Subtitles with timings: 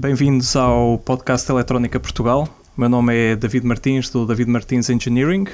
[0.00, 2.48] Bem-vindos ao podcast Eletrónica Portugal.
[2.74, 5.44] O meu nome é David Martins, do David Martins Engineering.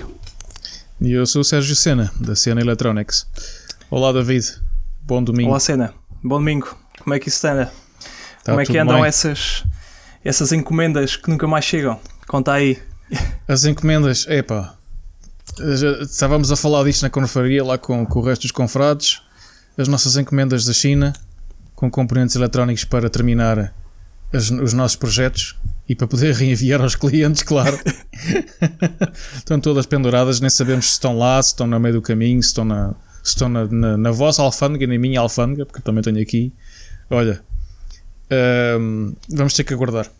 [1.00, 3.26] E eu sou o Sérgio Sena, da Sena Electronics.
[3.90, 4.46] Olá, David.
[5.02, 5.50] Bom domingo.
[5.50, 5.92] Olá, Sena.
[6.22, 6.78] Bom domingo.
[7.00, 7.72] Como é que isso anda?
[8.44, 9.64] Tá Como é que andam essas,
[10.24, 11.98] essas encomendas que nunca mais chegam?
[12.28, 12.80] Conta aí.
[13.48, 14.76] As encomendas, epá.
[15.58, 19.20] Já estávamos a falar disto na confraria lá com, com o resto dos confrades.
[19.76, 21.12] As nossas encomendas da China,
[21.74, 23.74] com componentes eletrónicos para terminar
[24.32, 25.56] as, os nossos projetos
[25.88, 27.78] e para poder reenviar aos clientes, claro.
[29.36, 32.48] estão todas penduradas, nem sabemos se estão lá, se estão no meio do caminho, se
[32.48, 36.20] estão na, se estão na, na, na vossa alfândega, na minha alfândega, porque também tenho
[36.20, 36.52] aqui.
[37.10, 37.40] Olha,
[38.78, 40.10] um, vamos ter que aguardar.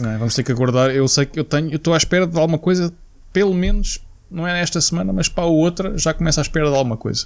[0.00, 0.90] É, vamos ter que aguardar.
[0.90, 2.92] Eu sei que eu tenho, eu estou à espera de alguma coisa,
[3.32, 3.98] pelo menos,
[4.30, 7.24] não é nesta semana, mas para a outra já começa à espera de alguma coisa.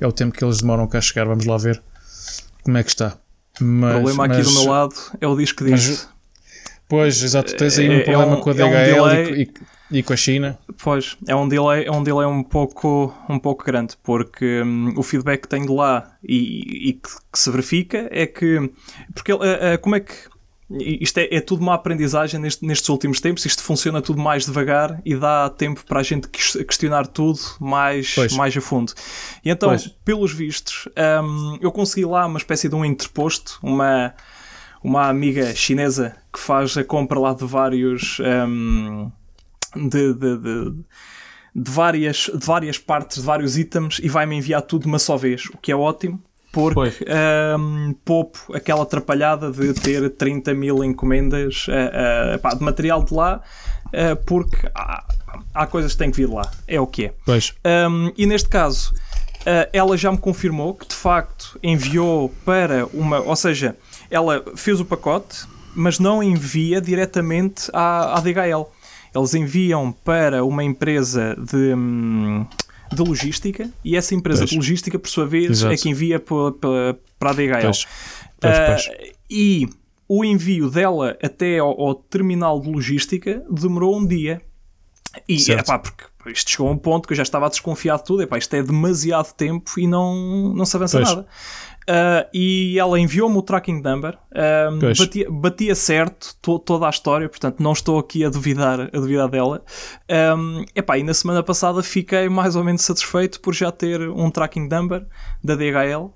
[0.00, 1.82] É o tempo que eles demoram cá a chegar, vamos lá ver
[2.62, 3.18] como é que está.
[3.60, 6.08] Mas, o problema aqui mas, do meu lado é o disco diz.
[6.88, 9.08] Pois, exato, tens aí um é, é problema é um, com a DHL é um
[9.10, 10.58] e, e, e, com a China.
[10.82, 15.02] Pois, é um delay, é um delay um pouco, um pouco grande, porque hum, o
[15.02, 18.70] feedback que tenho de lá e, e que, que, se verifica é que.
[19.12, 20.14] Porque uh, uh, como é que
[20.68, 23.44] isto é, é, tudo uma aprendizagem neste, nestes últimos tempos.
[23.46, 28.56] Isto funciona tudo mais devagar e dá tempo para a gente questionar tudo mais, mais
[28.56, 28.92] a fundo.
[29.44, 29.86] E então, pois.
[30.04, 30.88] pelos vistos,
[31.22, 34.12] um, eu consegui lá uma espécie de um interposto, uma,
[34.82, 38.18] uma amiga chinesa que faz a compra lá de vários.
[38.20, 39.10] Um,
[39.76, 40.70] de, de, de,
[41.54, 45.16] de, várias, de várias partes, de vários itens e vai-me enviar tudo de uma só
[45.16, 46.20] vez, o que é ótimo
[46.56, 47.04] porque
[47.58, 53.12] um, poupo aquela atrapalhada de ter 30 mil encomendas uh, uh, pá, de material de
[53.12, 53.42] lá,
[53.88, 55.04] uh, porque há,
[55.52, 57.14] há, coisas que têm que vir de lá, é o que é.
[57.26, 57.52] Pois.
[57.90, 58.94] Um, e neste caso,
[59.70, 63.76] ela já me confirmou que de facto enviou para uma, ou seja,
[64.10, 68.66] ela fez o pacote, mas não envia diretamente à, à DHL.
[69.14, 71.74] Eles enviam para uma empresa de.
[71.74, 72.46] Hum,
[72.92, 74.50] de logística e essa empresa pois.
[74.50, 75.74] de logística, por sua vez, Exato.
[75.74, 77.62] é que envia para, para a DHL.
[77.62, 77.86] Pois.
[78.40, 79.68] Pois, uh, e
[80.08, 84.40] o envio dela até ao, ao, terminal de logística demorou um dia.
[85.28, 87.96] E é pá, porque isto chegou a um ponto que eu já estava a desconfiar
[87.96, 88.22] de tudo.
[88.22, 91.26] Epá, isto é demasiado tempo e não, não se avança nada.
[91.88, 97.28] Uh, e ela enviou-me o tracking number, uh, batia, batia, certo to, toda a história,
[97.28, 99.62] portanto não estou aqui a duvidar, a duvidar dela.
[100.36, 104.28] Um, epá, e na semana passada fiquei mais ou menos satisfeito por já ter um
[104.32, 105.06] tracking number
[105.44, 106.12] da DHL.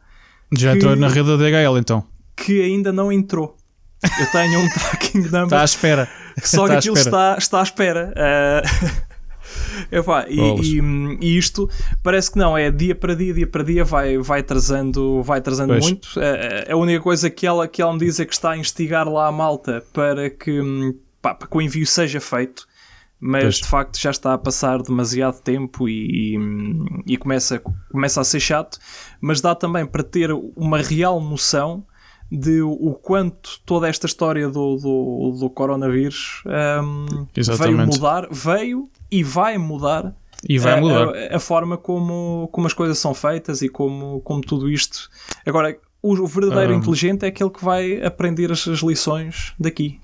[0.59, 2.05] Já que, entrou na rede da DHL então?
[2.35, 3.57] Que ainda não entrou.
[4.03, 5.45] Eu tenho um tracking number.
[5.45, 6.09] Está à espera.
[6.43, 8.13] Só que aquilo está, está à espera.
[8.17, 9.01] Uh,
[9.91, 10.81] Epá, e, e,
[11.21, 11.69] e, isto
[12.03, 15.75] parece que não, é dia para dia, dia para dia, vai, vai trazendo, vai trazendo
[15.75, 16.09] muito.
[16.19, 18.53] A, é, é, a única coisa que ela, que ela me diz é que está
[18.53, 20.61] a instigar lá a malta para que,
[21.21, 22.69] pá, para que o envio seja feito
[23.21, 23.57] mas pois.
[23.57, 26.39] de facto já está a passar demasiado tempo e, e,
[27.07, 27.59] e, começa,
[27.93, 28.79] começa a ser chato,
[29.21, 31.85] mas dá também para ter uma real noção
[32.33, 36.43] de o quanto toda esta história do, do, do coronavírus
[36.83, 37.27] um,
[37.59, 40.15] veio mudar, veio e vai mudar
[40.49, 44.21] e vai a, mudar a, a, forma como, como as coisas são feitas e como,
[44.23, 45.11] como tudo isto.
[45.45, 50.01] Agora, o, o verdadeiro um, inteligente é aquele que vai aprender as, as, lições daqui.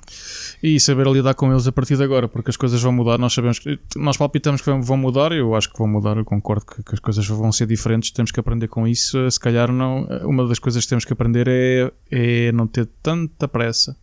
[0.62, 3.18] E saber lidar com eles a partir de agora, porque as coisas vão mudar.
[3.18, 5.32] Nós sabemos que nós palpitamos que vão mudar.
[5.32, 6.16] Eu acho que vão mudar.
[6.18, 8.10] Eu concordo que, que as coisas vão ser diferentes.
[8.10, 9.30] Temos que aprender com isso.
[9.30, 10.06] Se calhar, não.
[10.24, 13.96] Uma das coisas que temos que aprender é, é não ter tanta pressa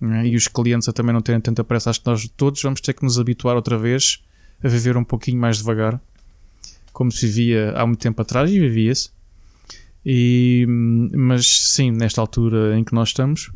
[0.00, 0.26] é?
[0.26, 1.90] e os clientes a também não terem tanta pressa.
[1.90, 4.22] Acho que nós todos vamos ter que nos habituar outra vez
[4.62, 6.00] a viver um pouquinho mais devagar,
[6.92, 9.10] como se vivia há muito tempo atrás e vivia-se.
[10.04, 13.50] E, mas sim, nesta altura em que nós estamos,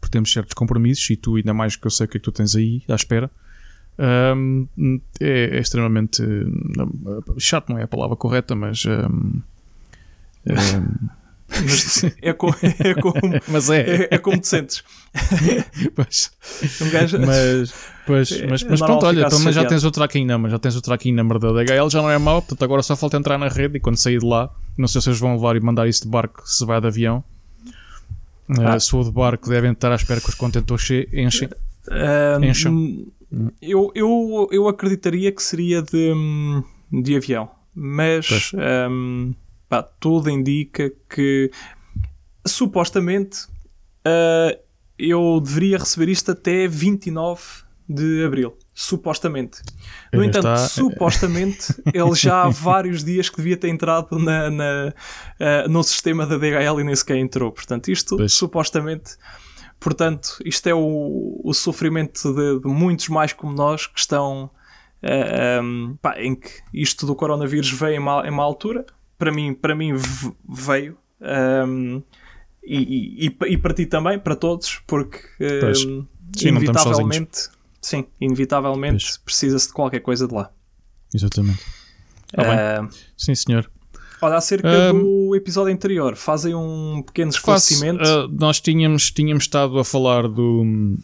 [0.00, 2.24] porque temos certos compromissos e tu, ainda mais que eu sei o que é que
[2.24, 3.30] tu tens aí à espera,
[4.36, 4.66] um,
[5.20, 6.22] é, é, extremamente
[7.38, 8.84] chato, não é a palavra correta, mas.
[8.84, 9.40] Um,
[10.46, 11.08] um,
[11.48, 13.14] mas é, como, é, como,
[13.48, 13.80] mas é.
[13.80, 14.82] é, é como te sentes.
[15.94, 16.30] pois.
[16.80, 17.74] Um gajo, mas,
[18.06, 20.80] pois, é, mas, mas pronto, olha, então, já tens o tracking number, já tens o
[20.80, 23.76] tracking number da DHL, já não é mau, portanto agora só falta entrar na rede
[23.76, 26.08] e quando sair de lá, não sei se eles vão levar e mandar isso de
[26.08, 27.22] barco, se vai de avião.
[28.48, 28.76] Ah.
[28.76, 31.48] Uh, se for de barco, devem estar à espera que os contentores enchem.
[31.88, 33.06] Uh, Encham.
[33.60, 36.12] Eu, eu, eu acreditaria que seria de,
[37.02, 38.52] de avião, mas
[38.90, 39.34] um,
[39.74, 41.50] pá, tudo indica que
[42.46, 43.46] supostamente
[44.06, 44.56] uh,
[44.96, 47.42] eu deveria receber isto até 29
[47.88, 48.56] de abril.
[48.72, 49.60] Supostamente.
[50.12, 50.56] No Ele entanto, está...
[50.68, 54.94] supostamente ele já há vários dias que devia ter entrado na, na
[55.40, 57.50] uh, no sistema da DHL e nem sequer entrou.
[57.50, 58.32] Portanto, isto pois.
[58.32, 59.16] supostamente
[59.80, 64.50] portanto, isto é o, o sofrimento de, de, muitos mais como nós que estão
[65.02, 68.86] uh, um, pá, em que isto do coronavírus veio em uma, em uma altura.
[69.18, 69.92] Para mim, para mim
[70.48, 70.96] veio.
[71.20, 72.02] Um,
[72.62, 75.20] e, e, e, para ti também, para todos, porque
[75.70, 77.48] um, sim, inevitavelmente,
[77.80, 80.50] sim, inevitavelmente precisa-se de qualquer coisa de lá.
[81.14, 81.62] Exatamente.
[82.32, 83.70] Uh, sim, senhor.
[84.20, 88.02] Olha, acerca uh, do episódio anterior, fazem um pequeno esclarecimento.
[88.02, 90.96] uh, nós tínhamos, tínhamos estado a falar do,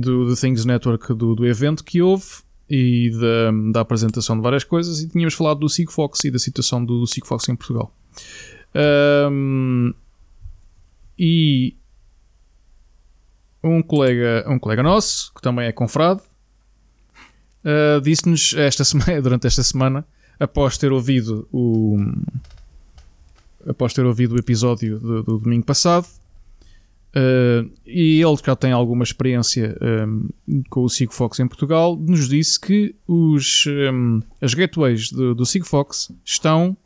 [0.00, 2.26] do, do Things Network, do, do evento que houve
[2.74, 6.82] e da, da apresentação de várias coisas, e tínhamos falado do Sigfox e da situação
[6.82, 7.94] do Sigfox em Portugal.
[9.30, 9.92] Um,
[11.18, 11.76] e
[13.62, 16.22] um colega, um colega nosso, que também é confrade,
[17.62, 20.02] uh, disse-nos esta semana, durante esta semana,
[20.40, 21.98] após ter ouvido o
[23.68, 26.08] após ter ouvido o episódio do, do domingo passado,
[27.16, 30.28] uh, e ele já tem alguma experiência um,
[30.68, 36.12] com o Sigfox em Portugal, nos disse que os, um, as gateways do, do Sigfox
[36.24, 36.76] estão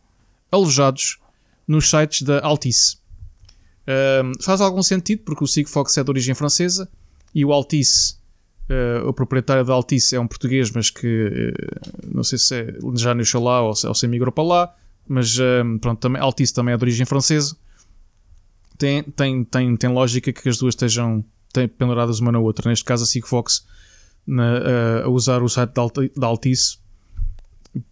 [0.50, 1.18] alojados
[1.66, 2.98] nos sites da Altice.
[4.42, 6.88] Faz algum sentido porque o Sigfox é de origem francesa
[7.32, 8.16] e o Altice,
[8.68, 11.52] uh, o proprietário da Altice é um português, mas que
[12.12, 14.74] não sei se é, já nasceu lá ou se, ou se migrou para lá,
[15.08, 17.56] mas um, pronto, também, Altice também é de origem francesa.
[18.78, 21.24] Tem, tem, tem, tem lógica que as duas estejam
[21.78, 22.68] penduradas uma na outra.
[22.68, 23.66] Neste caso, a Sigfox
[24.26, 25.72] na, a usar o site
[26.16, 26.78] da Altice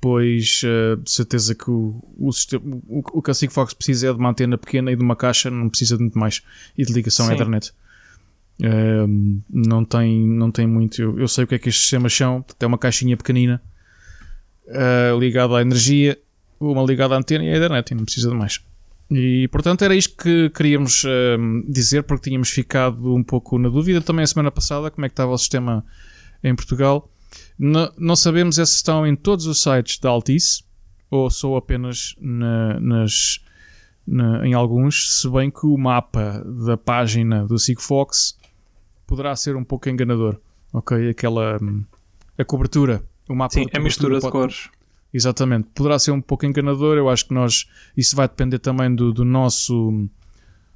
[0.00, 0.62] pois
[1.02, 4.30] de certeza que o, o, sistema, o, o que a Sigfox precisa é de uma
[4.30, 6.42] antena pequena e de uma caixa, não precisa de muito mais,
[6.76, 7.32] e de ligação Sim.
[7.32, 7.72] à internet.
[8.60, 11.00] Uh, não, tem, não tem muito.
[11.02, 12.44] Eu, eu, sei o que é que estes sistemas são.
[12.58, 13.60] Tem uma caixinha pequenina
[14.68, 16.18] uh, ligada à energia,
[16.60, 18.60] uma ligada à antena e à internet, e não precisa de mais.
[19.10, 21.08] E portanto era isto que queríamos uh,
[21.68, 25.12] dizer, porque tínhamos ficado um pouco na dúvida também a semana passada como é que
[25.12, 25.84] estava o sistema
[26.42, 27.10] em Portugal.
[27.58, 30.64] Não, não sabemos é se estão em todos os sites da Altice
[31.10, 33.40] ou só apenas na, nas,
[34.06, 38.36] na, em alguns, se bem que o mapa da página do Sigfox
[39.06, 40.40] poderá ser um pouco enganador.
[40.72, 41.08] Ok?
[41.08, 41.84] Aquela hum,
[42.36, 44.70] a cobertura, o mapa Sim, a mistura pode, de cores.
[45.14, 46.98] Exatamente, poderá ser um pouco enganador.
[46.98, 47.66] Eu acho que nós
[47.96, 50.08] isso vai depender também do, do nosso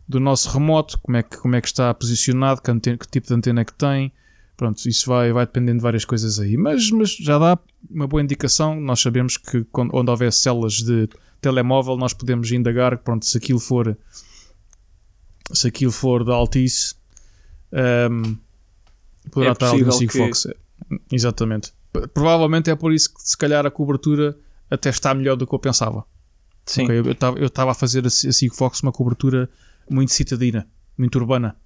[0.09, 3.27] do nosso remoto, como é que, como é que está posicionado, que, antena, que tipo
[3.27, 4.11] de antena é que tem,
[4.59, 6.57] Pronto, isso vai, vai dependendo de várias coisas aí.
[6.57, 7.57] Mas, mas já dá
[7.89, 8.81] uma boa indicação.
[8.81, 11.09] Nós sabemos que quando, onde houver células de
[11.41, 12.99] telemóvel, nós podemos indagar.
[12.99, 13.97] Pronto, se aquilo for
[15.53, 16.97] se aquilo for da Altice,
[18.11, 18.37] um,
[19.31, 20.49] poderá é estar ali no Sigfox.
[20.49, 21.01] Que...
[21.15, 21.73] Exatamente.
[22.13, 24.37] Provavelmente é por isso que se calhar a cobertura
[24.71, 26.05] até está melhor do que eu pensava.
[26.67, 26.85] Sim.
[26.85, 27.03] Okay,
[27.39, 29.49] eu estava a fazer a Sigfox uma cobertura
[29.89, 30.69] muito citadina,
[30.99, 31.57] muito urbana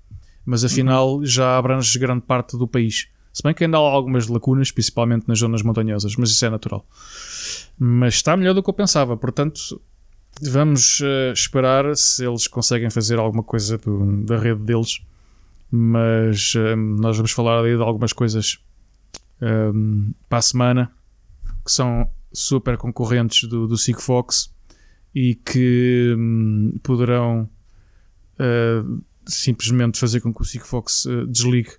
[0.44, 1.24] mas afinal uhum.
[1.24, 3.08] já abrange grande parte do país.
[3.32, 6.86] Se bem que ainda há algumas lacunas, principalmente nas zonas montanhosas, mas isso é natural.
[7.78, 9.80] Mas está melhor do que eu pensava, portanto,
[10.42, 15.00] vamos uh, esperar se eles conseguem fazer alguma coisa do, da rede deles.
[15.70, 18.58] Mas uh, nós vamos falar aí de algumas coisas
[19.42, 20.92] um, para a semana
[21.64, 24.54] que são super concorrentes do, do Sigfox
[25.14, 27.48] e que um, poderão.
[28.34, 31.70] Uh, simplesmente fazer com que o Sigfox uh, desligue.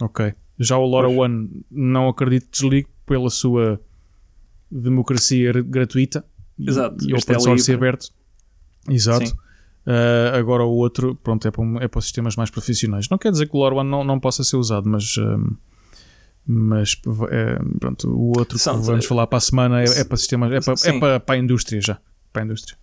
[0.00, 0.34] Ok.
[0.58, 3.80] Já o Lora One não acredito que desligue pela sua
[4.70, 6.24] democracia gratuita
[6.58, 7.08] Exato.
[7.08, 8.10] e, open source é aberto.
[8.88, 9.36] Exato.
[9.86, 13.08] Uh, agora o outro, pronto, é para, é para sistemas mais profissionais.
[13.08, 15.56] Não quer dizer que o LoRaWAN não, não possa ser usado, mas, uh,
[16.46, 16.96] mas
[17.30, 20.52] é, pronto, o outro São, que vamos falar para a semana é, é para sistemas,
[20.52, 21.98] é para, é para, para a indústria já.
[22.32, 22.76] Para a indústria.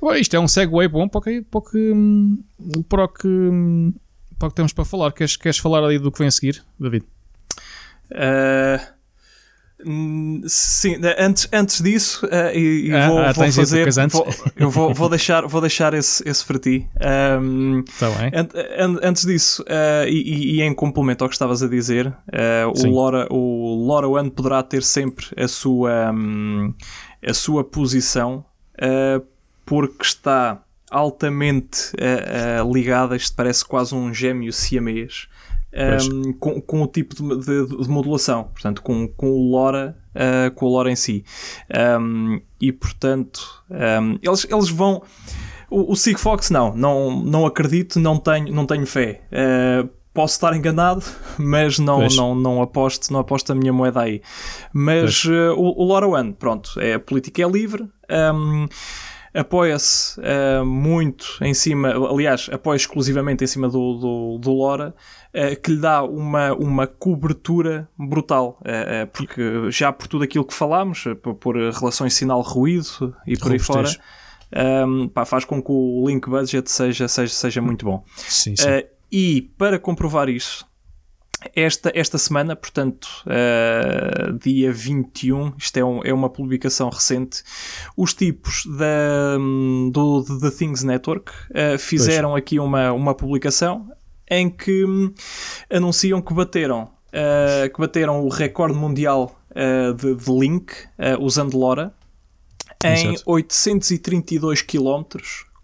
[0.00, 1.92] Bom, isto é um segue bom para o que, para o que,
[2.88, 3.92] para o que,
[4.38, 5.12] para o que temos para falar.
[5.12, 7.04] Queres, queres falar ali do que vem a seguir, David?
[8.10, 8.99] Uh,
[10.46, 13.90] sim, antes, antes disso, uh, e, ah, vou, ah, vou fazer.
[14.08, 16.86] Vou, eu vou, vou, deixar, vou deixar esse, esse para ti.
[17.40, 18.30] Um, tá bem.
[18.34, 18.48] An,
[18.84, 22.12] an, antes disso, uh, e, e, em complemento ao que estavas a dizer,
[22.74, 26.74] o, Lora, o Lora One poderá ter sempre a sua, um,
[27.26, 28.44] a sua posição
[29.64, 35.28] porque está altamente uh, uh, ligada, isto parece quase um gêmeo siamês,
[35.72, 40.50] um, com, com, o tipo de, de, de, modulação, portanto, com, com o LoRa, uh,
[40.54, 41.24] com o LoRa em si.
[42.00, 45.02] Um, e portanto, um, eles, eles vão.
[45.70, 49.22] O, o Sigfox, não, não, não acredito, não tenho, não tenho fé.
[49.30, 51.04] Uh, posso estar enganado,
[51.38, 54.20] mas não, não, não aposto, não aposto a minha moeda aí.
[54.72, 57.88] Mas uh, o, o LoRaWAN, pronto, é, a política é livre.
[58.10, 58.66] Um,
[59.34, 64.94] apoia-se uh, muito em cima, aliás, apoia exclusivamente em cima do, do, do Lora,
[65.34, 70.54] uh, que lhe dá uma, uma cobertura brutal, uh, porque já por tudo aquilo que
[70.54, 73.88] falámos, por, por relações sinal-ruído e por aí fora,
[74.86, 78.04] um, pá, faz com que o link budget seja, seja, seja muito bom.
[78.16, 78.68] Sim, sim.
[79.10, 80.66] e para comprovar isso,
[81.54, 87.42] esta, esta semana, portanto, uh, dia 21, isto é, um, é uma publicação recente,
[87.96, 89.36] os tipos da,
[89.90, 92.42] do The Things Network uh, fizeram pois.
[92.42, 93.90] aqui uma, uma publicação
[94.30, 95.12] em que um,
[95.70, 99.36] anunciam que bateram, uh, que bateram o recorde mundial
[99.96, 100.72] de, de, link
[101.18, 101.92] usando LoRa
[102.84, 105.02] em 832 km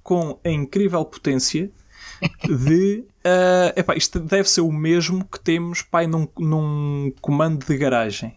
[0.02, 1.70] com a incrível potência
[2.44, 3.04] de.
[3.26, 8.36] Uh, epá, isto deve ser o mesmo que temos pai, num, num comando de garagem.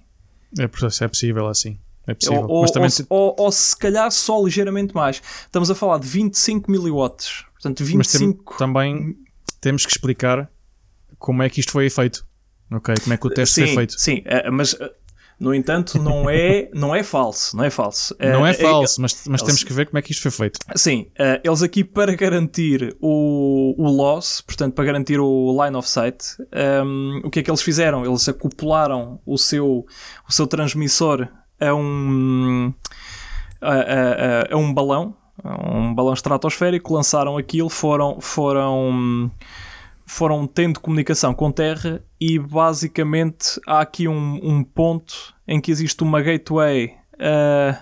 [0.58, 1.78] É, é possível assim.
[2.08, 2.42] É possível.
[2.42, 2.90] Ou, ou, também...
[3.08, 5.22] ou, ou, se calhar só ligeiramente mais.
[5.46, 7.46] Estamos a falar de 25 miliwatts.
[7.54, 8.44] Portanto, 25.
[8.44, 9.18] Mas tem, também
[9.62, 10.50] temos que explicar
[11.20, 12.26] como é que isto foi feito.
[12.72, 12.96] Ok?
[13.04, 14.00] Como é que o teste sim, foi feito.
[14.00, 14.76] Sim, uh, mas
[15.40, 18.14] no entanto, não é, não é falso, não é falso.
[18.20, 20.60] Não é, é falso, mas, mas temos que ver como é que isto foi feito.
[20.76, 25.90] Sim, uh, eles aqui para garantir o, o loss, portanto para garantir o line of
[25.90, 26.18] sight,
[26.84, 28.06] um, o que é que eles fizeram?
[28.06, 29.86] Eles acoplaram o seu,
[30.28, 31.28] o seu transmissor
[31.58, 32.74] a um,
[33.62, 39.32] a, a, a um balão, um balão estratosférico, lançaram aquilo, foram, foram
[40.10, 46.02] foram tendo comunicação com terra e basicamente há aqui um, um ponto em que existe
[46.02, 46.96] uma gateway.
[47.14, 47.78] Uh,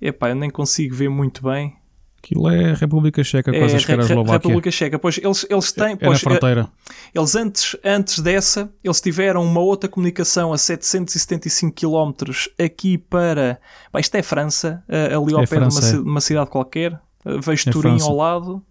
[0.00, 1.76] epá, eu nem consigo ver muito bem.
[2.18, 4.32] Aquilo é a República Checa, quase é, a chegar à Eslováquia.
[4.32, 5.92] República Checa, pois eles, eles têm.
[5.92, 6.68] É, pois, é fronteira.
[7.14, 13.60] Eles antes, antes dessa, eles tiveram uma outra comunicação a 775 km aqui para.
[13.92, 17.00] Bah, isto é França, ali ao é pé França, de uma, uma, cidade qualquer.
[17.24, 18.06] Vejo é Turim França.
[18.06, 18.64] ao lado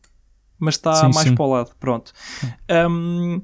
[0.60, 1.36] mas está sim, mais sim.
[1.36, 1.72] para o lado.
[1.80, 2.12] Pronto.
[2.90, 3.42] Um,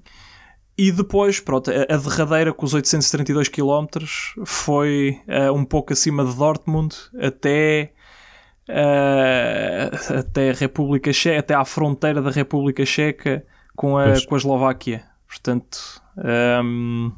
[0.78, 3.86] e depois, pronto, a, a, derradeira com os 832 km
[4.46, 7.94] foi uh, um pouco acima de Dortmund até,
[8.68, 14.38] uh, até a República Checa, até à fronteira da República Checa com a, com a
[14.38, 15.04] Eslováquia.
[15.28, 16.02] Portanto,
[16.64, 17.12] um,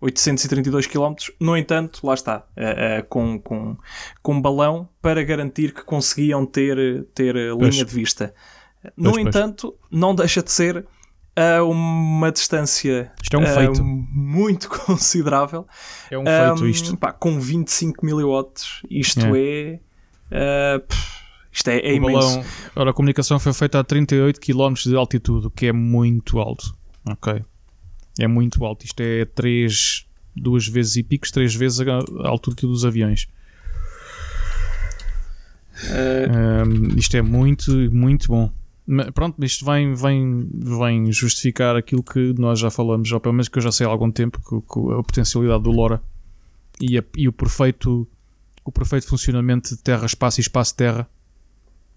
[0.00, 1.14] 832 km.
[1.38, 3.76] No entanto, lá está, uh, com, com,
[4.22, 8.34] com balão para garantir que conseguiam ter, ter linha de vista.
[8.96, 10.00] No pois, entanto, pois.
[10.00, 10.86] não deixa de ser
[11.36, 13.82] a uma distância isto é um feito.
[13.84, 15.66] muito considerável.
[16.10, 16.96] É um feito isto.
[16.96, 19.80] Pá, com 25 miliwatts, isto é.
[20.30, 20.94] é uh,
[21.52, 22.28] isto é, é imenso.
[22.28, 22.44] Balão,
[22.76, 26.74] ora, a comunicação foi feita a 38 km de altitude, que é muito alto.
[27.08, 27.44] Ok.
[28.18, 28.84] É muito alto.
[28.84, 30.06] Isto é 3,
[30.36, 33.26] duas vezes e picos, três vezes a altura dos aviões.
[35.84, 36.66] Uh...
[36.66, 38.52] Um, isto é muito, muito bom
[39.14, 43.58] pronto, isto vem, vem, vem justificar aquilo que nós já falamos, ou pelo menos que
[43.58, 46.02] eu já sei há algum tempo, que, a potencialidade do LoRa
[46.80, 48.08] e, a, e, o, perfeito,
[48.64, 51.08] o perfeito funcionamento de terra, espaço e espaço-terra.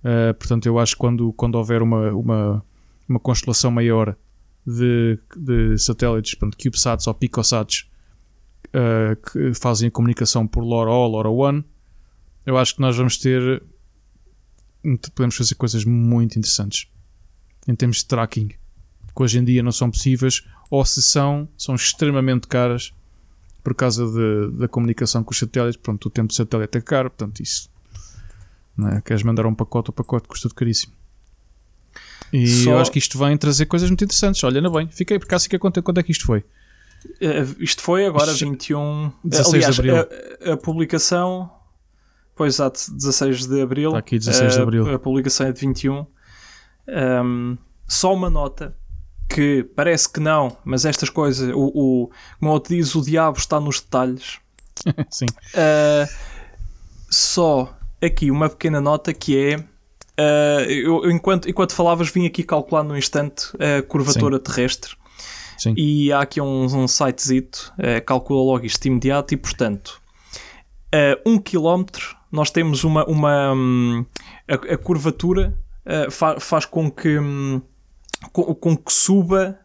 [0.03, 2.65] Uh, portanto, eu acho que quando, quando houver uma, uma,
[3.07, 4.15] uma constelação maior
[4.65, 7.89] de, de satélites, portanto, CubeSats ou PicoSats,
[8.67, 11.63] uh, que fazem a comunicação por LoRa ou LoRaWAN,
[12.45, 13.63] eu acho que nós vamos ter
[15.15, 16.87] podemos fazer coisas muito interessantes
[17.67, 21.75] em termos de tracking, que hoje em dia não são possíveis, ou se são, são
[21.75, 22.93] extremamente caras
[23.63, 25.77] por causa de, da comunicação com os satélites.
[25.77, 27.69] Pronto, o tempo de satélite é caro, portanto, isso.
[28.91, 29.01] É?
[29.01, 30.93] Queres mandar um pacote, o pacote custa de caríssimo.
[32.33, 32.71] E Só...
[32.71, 34.43] eu acho que isto vem trazer coisas muito interessantes.
[34.43, 36.39] Olha, não bem, fiquei por acaso fiquei contente quando é que isto foi.
[36.39, 38.49] Uh, isto foi agora isto...
[38.49, 39.95] 21 16 Aliás, de abril.
[40.49, 41.51] A, a publicação
[42.43, 43.91] Pois, exato, 16 de Abril.
[43.91, 44.89] Está aqui 16 de Abril.
[44.89, 46.05] A, a publicação é de 21.
[46.89, 47.57] Um,
[47.87, 48.75] só uma nota
[49.29, 53.37] que parece que não, mas estas coisas, o, o, como eu te diz, o diabo
[53.37, 54.39] está nos detalhes.
[55.09, 55.27] Sim.
[55.53, 56.05] Uh,
[57.09, 59.55] só aqui uma pequena nota que é.
[60.19, 64.43] Uh, eu, enquanto, enquanto falavas, vim aqui calcular no instante a curvatura Sim.
[64.43, 64.97] terrestre.
[65.57, 65.75] Sim.
[65.77, 70.01] E há aqui um, um sitezito, uh, calcula logo isto imediato, e portanto,
[70.93, 73.05] uh, um quilómetro nós temos uma.
[73.05, 74.03] uma um,
[74.49, 77.61] a, a, curvatura uh, fa, faz com que, um,
[78.31, 79.59] com, com, que suba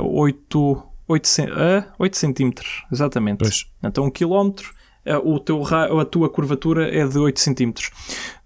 [0.00, 3.40] uh, 8, 8, uh, 8 centímetros, exatamente.
[3.40, 3.66] Pois.
[3.84, 4.74] Então, um quilómetro,
[5.06, 7.90] uh, o teu, a tua curvatura é de 8 centímetros.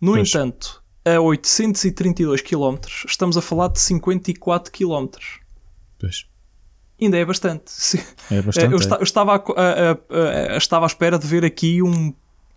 [0.00, 0.30] No pois.
[0.30, 5.06] entanto, a 832 km, estamos a falar de 54 km.
[6.00, 6.26] Pois.
[7.00, 7.72] Ainda é bastante.
[8.28, 8.72] É bastante.
[8.72, 9.02] Eu, é.
[9.04, 12.12] estava, a, a, a, estava à espera de ver aqui um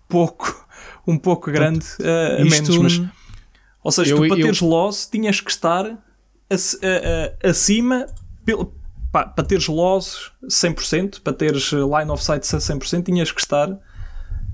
[0.08, 0.68] pouco
[1.06, 2.78] um pouco grande uh, a menos.
[2.78, 3.02] Mas,
[3.84, 5.98] ou seja, eu, tu para eu, teres loss tinhas que estar
[7.44, 8.06] acima
[9.12, 13.80] para, para teres loss 100%, para teres line of sight 100%, tinhas que estar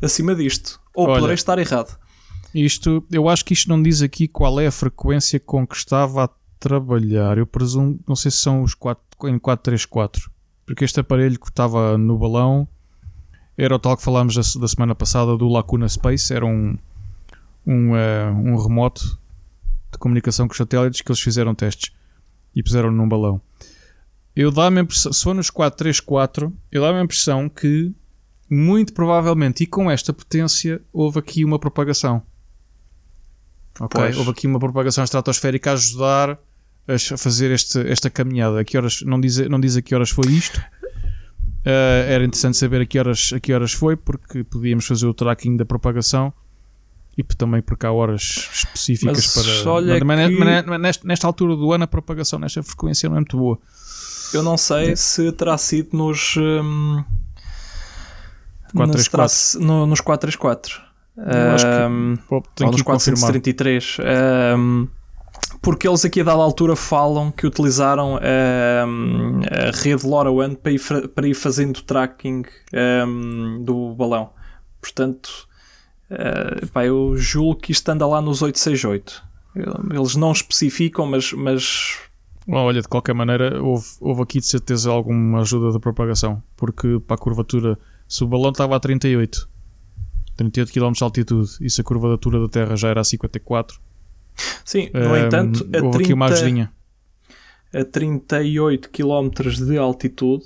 [0.01, 0.79] acima disto.
[0.95, 1.97] Ou Olha, poderei estar errado.
[2.53, 6.25] Isto, eu acho que isto não diz aqui qual é a frequência com que estava
[6.25, 6.29] a
[6.59, 7.37] trabalhar.
[7.37, 10.31] Eu presumo, não sei se são os 4, em 434,
[10.65, 12.67] porque este aparelho que estava no balão
[13.57, 16.77] era o tal que falámos da, semana passada do Lacuna Space, era um,
[17.65, 19.19] um, uh, um remoto
[19.91, 21.93] de comunicação com os satélites que eles fizeram testes
[22.55, 23.41] e puseram num balão.
[24.35, 27.93] Eu dá-me a impressão, se for nos 434, eu dá-me a impressão que
[28.49, 32.21] muito provavelmente e com esta potência houve aqui uma propagação.
[33.79, 33.99] Ok?
[33.99, 34.17] Pois.
[34.17, 36.39] Houve aqui uma propagação estratosférica a ajudar
[36.87, 38.59] a fazer este, esta caminhada.
[38.59, 40.61] A que horas, não, diz, não diz a que horas foi isto.
[41.65, 45.13] Uh, era interessante saber a que, horas, a que horas foi, porque podíamos fazer o
[45.13, 46.33] tracking da propagação
[47.17, 49.71] e também porque há horas específicas mas para.
[49.71, 50.35] Olha mas, que...
[50.35, 53.57] mas nesta, nesta, altura do ano a propagação nesta frequência não é muito boa.
[54.33, 54.95] Eu não sei é.
[54.95, 56.35] se terá sido nos.
[56.37, 57.03] Um,
[58.75, 59.59] 434.
[59.61, 60.81] No, nos 434.
[61.15, 63.97] Eu acho que, um, pô, ou nos 433.
[64.57, 64.87] Um,
[65.63, 71.07] porque eles aqui a dada altura falam que utilizaram um, a rede LoRaWAN para ir,
[71.15, 72.43] para ir fazendo tracking
[73.07, 74.31] um, do balão.
[74.81, 75.47] Portanto,
[76.11, 79.23] uh, pá, eu julgo que isto anda lá nos 868.
[79.89, 81.31] Eles não especificam, mas.
[81.31, 81.97] mas...
[82.45, 86.99] Bom, olha, de qualquer maneira, houve, houve aqui de certeza alguma ajuda da propagação, porque
[87.07, 89.47] para a curvatura, se o balão estava a 38,
[90.35, 93.79] 38 km de altitude, e se a curvatura da Terra já era a 54,
[94.63, 96.71] Sim, no entanto, a, 30,
[97.73, 99.29] a 38 km
[99.65, 100.45] de altitude.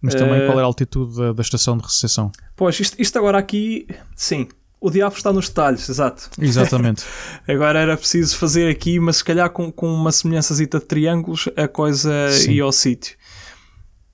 [0.00, 2.30] Mas também uh, qual era a altitude da, da estação de recepção?
[2.54, 4.48] Pois, isto, isto agora aqui, sim,
[4.84, 6.28] o diabo está nos detalhes, exato.
[6.38, 7.04] Exatamente.
[7.48, 11.66] Agora era preciso fazer aqui, mas se calhar com, com uma semelhança de triângulos, a
[11.66, 12.52] coisa Sim.
[12.52, 13.16] ia ao sítio.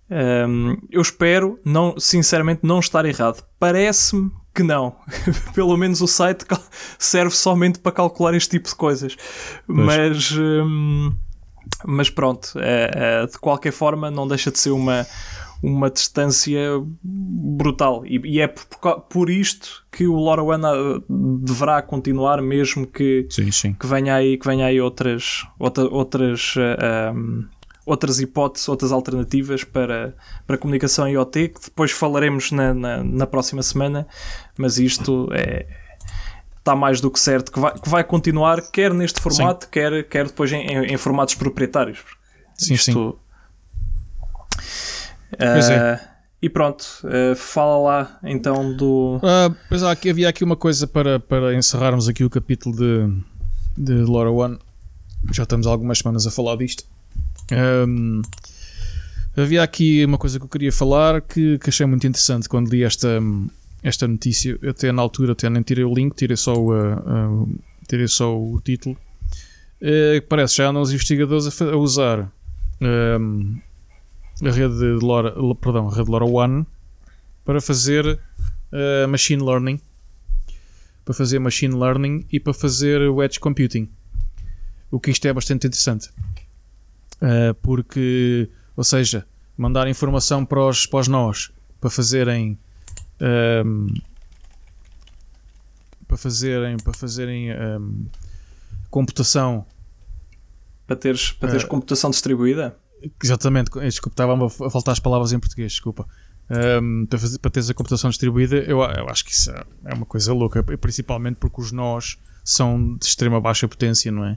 [0.08, 3.44] Um, eu espero, não, sinceramente, não estar errado.
[3.58, 4.94] Parece-me que não.
[5.54, 6.44] Pelo menos o site
[6.98, 9.16] serve somente para calcular este tipo de coisas.
[9.66, 11.12] Mas, hum,
[11.84, 15.06] mas pronto, é, é, de qualquer forma, não deixa de ser uma,
[15.62, 16.60] uma distância
[17.02, 18.04] brutal.
[18.06, 20.60] E, e é por, por, isto que o LoRaWAN
[21.40, 23.72] deverá continuar, mesmo que, sim, sim.
[23.74, 25.46] que venha aí, que venha aí outras.
[25.58, 27.46] Outra, outras uh, um,
[27.90, 30.14] outras hipóteses, outras alternativas para,
[30.46, 34.06] para comunicação IoT, que depois falaremos na, na, na próxima semana,
[34.56, 35.66] mas isto é,
[36.58, 40.26] está mais do que certo que vai, que vai continuar, quer neste formato, quer, quer
[40.26, 41.98] depois em, em, em, formatos proprietários.
[42.54, 42.98] Sim, isto, sim.
[45.34, 46.00] Uh, é.
[46.42, 49.16] E pronto, uh, fala lá então do.
[49.16, 53.22] Uh, pois há, havia aqui uma coisa para, para encerrarmos aqui o capítulo de,
[53.76, 54.58] de Laura One.
[55.32, 56.84] Já estamos há algumas semanas a falar disto.
[57.52, 58.22] Um,
[59.36, 62.82] havia aqui uma coisa que eu queria falar que, que, achei muito interessante quando li
[62.82, 63.20] esta,
[63.82, 64.58] esta notícia.
[64.68, 68.36] Até na altura até nem tirei o link, tirei só o, uh, uh, tirei só
[68.38, 68.96] o título.
[69.80, 72.30] Uh, parece já andam os investigadores a, a usar
[74.42, 76.64] a rede de LoRa, perdão, a rede LoRaWAN
[77.44, 79.80] para fazer uh, machine learning
[81.04, 83.88] para fazer machine learning e para fazer o edge computing
[84.90, 86.10] o que isto é bastante interessante
[87.20, 92.58] Uh, porque, ou seja, mandar informação para os, para os nós para fazerem
[93.64, 93.86] um,
[96.06, 98.06] para fazerem para fazerem um,
[98.90, 99.66] computação.
[100.86, 102.76] Para teres, para teres uh, computação distribuída?
[103.22, 106.06] Exatamente, desculpa, estavam a faltar as palavras em português, desculpa.
[106.50, 109.52] Um, para, fazer, para teres a computação distribuída eu, eu acho que isso
[109.84, 114.36] é uma coisa louca, principalmente porque os nós são de extrema baixa potência, não é?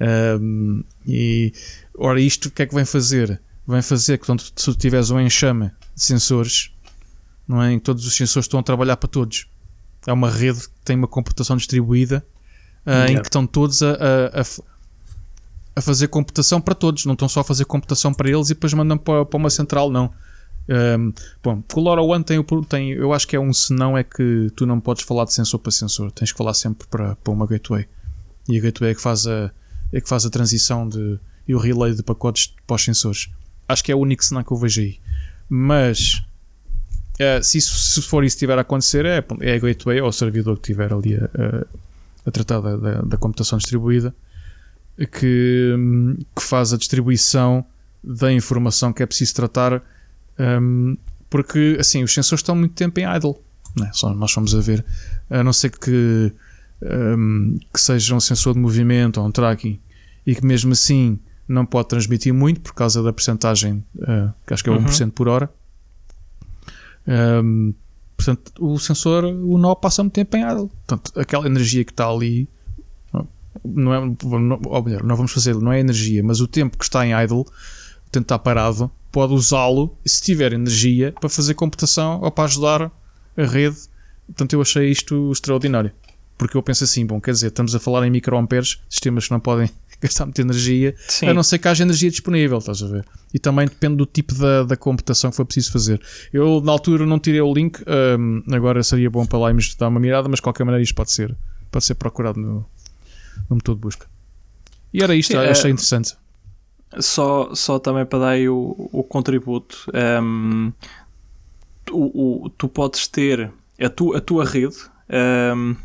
[0.00, 1.52] Um, e
[1.96, 3.40] ora, isto o que é que vem fazer?
[3.66, 6.70] Vem fazer que, portanto, se tu tiveres um enxame de sensores,
[7.46, 7.72] não é?
[7.72, 9.46] Em todos os sensores estão a trabalhar para todos.
[10.06, 12.24] É uma rede que tem uma computação distribuída
[12.86, 13.12] uh, yeah.
[13.12, 14.44] em que estão todos a, a, a,
[15.76, 18.74] a, fazer computação para todos, não estão só a fazer computação para eles e depois
[18.74, 20.12] mandam para, para uma central, não.
[20.66, 24.64] Um, bom, o LoRaWAN tem, tem, eu acho que é um senão é que tu
[24.64, 27.86] não podes falar de sensor para sensor, tens que falar sempre para, para uma gateway.
[28.48, 29.50] E a gateway é que faz a,
[29.94, 33.30] é que faz a transição de, e o relay de pacotes para os sensores.
[33.68, 34.98] Acho que é o único sinal que eu vejo aí.
[35.48, 36.20] Mas
[37.20, 40.12] uh, se, isso, se for isso estiver a acontecer, é, é a gateway ou o
[40.12, 41.28] servidor que estiver ali a,
[42.26, 44.14] a, tratar da, da, da, computação distribuída
[44.98, 45.74] que,
[46.34, 47.64] que faz a distribuição
[48.02, 49.80] da informação que é preciso tratar.
[50.38, 50.96] Um,
[51.30, 53.36] porque assim, os sensores estão muito tempo em idle.
[53.76, 53.92] Não é?
[53.92, 54.84] Só nós fomos a ver,
[55.30, 56.32] a não ser que,
[56.82, 59.80] um, que seja um sensor de movimento ou um tracking
[60.26, 64.64] e que mesmo assim não pode transmitir muito por causa da percentagem, uh, que acho
[64.64, 65.10] que é 1% uhum.
[65.10, 65.50] por hora.
[67.06, 67.74] Um,
[68.16, 70.68] portanto, o sensor, o nó passa muito tempo em idle.
[70.86, 72.48] Portanto, aquela energia que está ali,
[73.64, 76.84] não é, não, ou melhor, não vamos fazer, não é energia, mas o tempo que
[76.84, 82.20] está em idle, o tempo está parado, pode usá-lo se tiver energia para fazer computação
[82.20, 82.92] ou para ajudar
[83.36, 83.76] a rede.
[84.26, 85.92] Portanto, eu achei isto extraordinário.
[86.36, 89.38] Porque eu penso assim, bom, quer dizer, estamos a falar em microamperes, sistemas que não
[89.38, 89.70] podem
[90.04, 91.28] gastar muita energia, Sim.
[91.28, 93.04] a não ser que haja energia disponível, estás a ver?
[93.32, 96.00] E também depende do tipo da, da computação que for preciso fazer.
[96.32, 97.82] Eu, na altura, não tirei o link,
[98.18, 100.94] um, agora seria bom para lá e dar uma mirada, mas de qualquer maneira isto
[100.94, 101.34] pode ser,
[101.70, 102.66] pode ser procurado no,
[103.48, 104.06] no motor de busca.
[104.92, 106.16] E era isto, Sim, achei é, interessante.
[107.00, 109.90] Só, só também para dar aí o, o contributo,
[110.22, 110.72] um,
[111.90, 114.76] o, o, tu podes ter a, tu, a tua rede.
[115.56, 115.76] Um,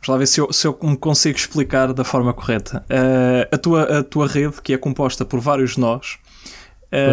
[0.00, 2.84] Vamos lá ver se eu, se eu me consigo explicar da forma correta.
[2.88, 6.18] Uh, a, tua, a tua rede, que é composta por vários nós,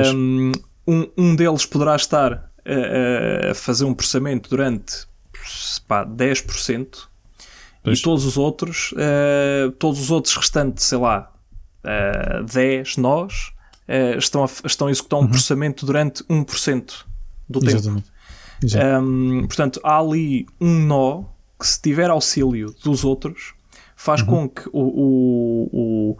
[0.07, 0.51] um,
[1.17, 5.05] um deles poderá estar a, a fazer um processamento durante
[5.87, 7.07] pá, 10%,
[7.83, 7.99] pois.
[7.99, 11.31] e todos os outros, uh, todos os outros restantes, sei lá,
[11.83, 13.51] uh, 10 nós,
[13.87, 15.29] uh, estão, a, estão a executar um uhum.
[15.29, 17.05] processamento durante 1%
[17.49, 18.03] do Exatamente.
[18.03, 18.17] tempo.
[18.63, 19.03] Exato.
[19.03, 21.25] Um, portanto, há ali um nó
[21.59, 23.53] que se tiver auxílio dos outros
[23.95, 24.27] faz uhum.
[24.27, 26.17] com que o, o, o,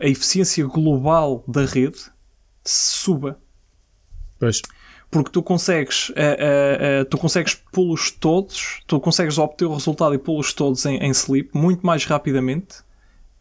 [0.00, 2.00] a eficiência global da rede
[2.64, 3.38] suba.
[4.38, 4.60] Pois.
[5.10, 10.14] Porque tu consegues, uh, uh, uh, tu consegues pô-los todos, tu consegues obter o resultado
[10.14, 12.76] e pô-los todos em, em sleep muito mais rapidamente,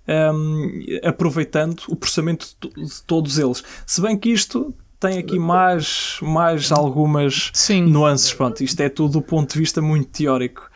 [0.08, 3.64] um, aproveitando o processamento de todos eles.
[3.86, 7.84] Se bem que isto tem aqui mais, mais algumas Sim.
[7.84, 8.34] nuances.
[8.34, 10.69] Pronto, isto é tudo do ponto de vista muito teórico.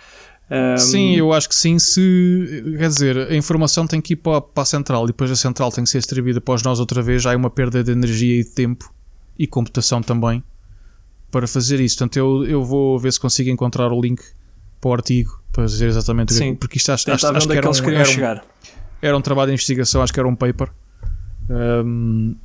[0.53, 0.77] Um...
[0.77, 1.79] Sim, eu acho que sim.
[1.79, 5.35] Se, quer dizer, a informação tem que ir para, para a central e depois a
[5.35, 7.23] central tem que ser distribuída para os nós outra vez.
[7.23, 8.93] Já há uma perda de energia e de tempo
[9.37, 10.43] e computação também
[11.31, 11.97] para fazer isso.
[11.97, 14.21] Portanto, eu, eu vou ver se consigo encontrar o link
[14.79, 16.55] para o artigo para dizer exatamente sim.
[16.55, 18.41] porque isto acho, acho, acho que era um, era, um,
[19.01, 20.69] era um trabalho de investigação, acho que era um paper.
[21.49, 22.35] Um,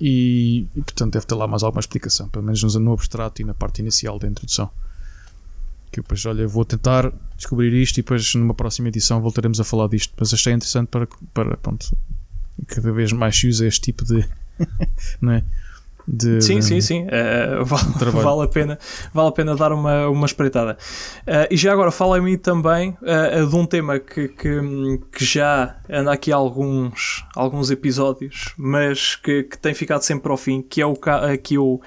[0.00, 3.52] e, e, portanto deve ter lá mais alguma explicação, pelo menos no abstrato e na
[3.52, 4.70] parte inicial da introdução
[5.90, 9.88] que depois, olha, vou tentar descobrir isto e depois numa próxima edição voltaremos a falar
[9.88, 10.14] disto.
[10.18, 11.96] Mas achei interessante para, para pronto,
[12.66, 14.24] cada vez mais se usa este tipo de.
[15.20, 15.42] não é?
[16.12, 18.78] De, sim, sim, sim, uh, vale, vale, a pena,
[19.14, 20.76] vale a pena dar uma, uma espreitada.
[21.20, 24.60] Uh, e já agora fala-me também uh, de um tema que, que,
[25.12, 30.36] que, já anda aqui há alguns, alguns episódios, mas que, que tem ficado sempre ao
[30.36, 31.80] fim, que é o, o,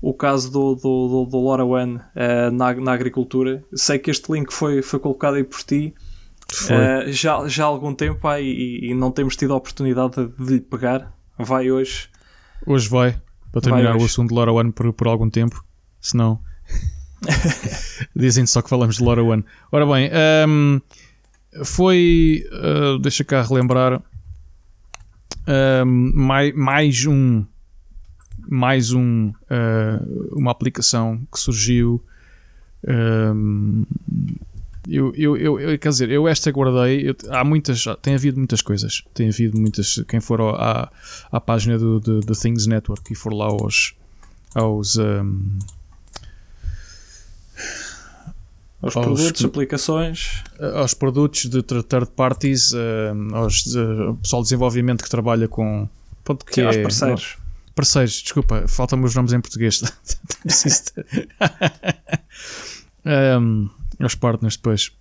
[0.00, 3.62] o caso do, do, do, do LoRaWAN uh, na, na agricultura.
[3.74, 5.94] Sei que este link foi, foi colocado aí por ti
[6.50, 10.54] uh, já, já há algum tempo ah, e, e, não temos tido a oportunidade de
[10.54, 11.12] lhe pegar.
[11.38, 12.08] Vai hoje.
[12.66, 13.18] Hoje vai,
[13.50, 15.64] para terminar vai o assunto de LoRaWAN por, por algum tempo.
[16.00, 16.40] Se não,
[18.14, 19.44] dizem só que falamos de LoRaWAN.
[19.70, 20.10] Ora bem,
[20.48, 20.80] um,
[21.54, 22.44] ehm, foi.
[22.52, 24.02] Uh, deixa cá relembrar.
[25.46, 27.44] Um, ehm, mais, mais um
[28.50, 32.02] mais um, uh, uma aplicação que surgiu.
[32.86, 33.86] Um,
[34.88, 37.10] eu, eu, eu, quer dizer, eu esta guardei.
[37.10, 39.04] Eu, há muitas, tem havido muitas coisas.
[39.14, 40.02] Tem havido muitas.
[40.08, 40.90] Quem for à,
[41.30, 43.94] à página do, do, do Things Network e for lá aos.
[44.52, 45.58] aos um,
[48.82, 50.42] aos, aos produtos, aplicações.
[50.74, 55.88] Aos produtos de third parties, uh, aos uh, pessoal de desenvolvimento que trabalha com.
[56.24, 57.39] Pronto, que Sim, é, aos parceiros
[57.74, 59.82] parceiros, desculpa, faltam-me os nomes em português.
[63.40, 64.92] um, os partners depois.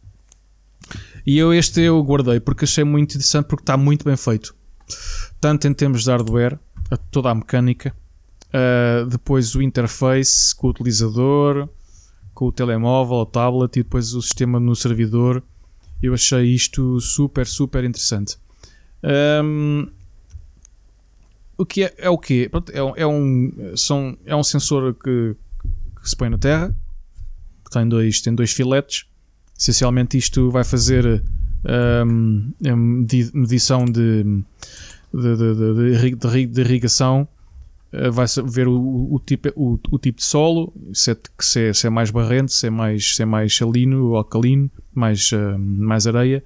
[1.26, 4.56] E eu este eu guardei porque achei muito interessante porque está muito bem feito.
[5.40, 6.58] Tanto em termos de hardware,
[7.12, 7.96] toda a mecânica,
[8.48, 11.70] uh, depois o interface com o utilizador,
[12.34, 15.44] com o telemóvel, o tablet e depois o sistema no servidor.
[16.02, 18.38] Eu achei isto super, super interessante.
[19.44, 19.88] Um,
[21.60, 22.50] o que é, é o quê?
[22.72, 25.36] É, é, um, são, é um sensor que,
[26.02, 26.74] que se põe na terra,
[27.66, 29.06] que tem dois, tem dois filetes.
[29.60, 31.22] Essencialmente, isto vai fazer
[31.66, 32.54] um,
[33.34, 34.24] medição de,
[35.14, 37.28] de, de, de, de irrigação.
[37.92, 41.74] Uh, vai ver o, o, tipo, o, o tipo de solo, se é, se, é,
[41.74, 46.08] se é mais barrento, se é mais, se é mais salino alcalino, mais, uh, mais
[46.08, 46.42] areia.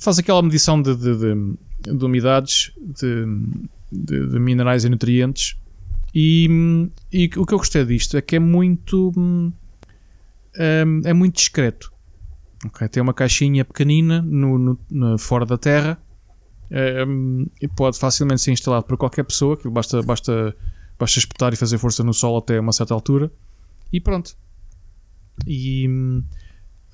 [0.00, 3.24] Faz aquela medição de, de, de, de umidades, de,
[3.90, 5.56] de, de minerais e nutrientes.
[6.14, 6.48] E,
[7.12, 9.12] e, o que eu gostei disto é que é muito.
[9.16, 9.52] um,
[11.04, 11.92] é muito discreto.
[12.64, 12.88] Okay?
[12.88, 16.00] Tem uma caixinha pequenina no, no, no fora da terra
[17.06, 20.56] um, e pode facilmente ser instalado por qualquer pessoa, que basta, basta,
[20.98, 23.30] basta espetar e fazer força no sol até uma certa altura
[23.92, 24.36] e pronto.
[25.46, 26.24] E hum,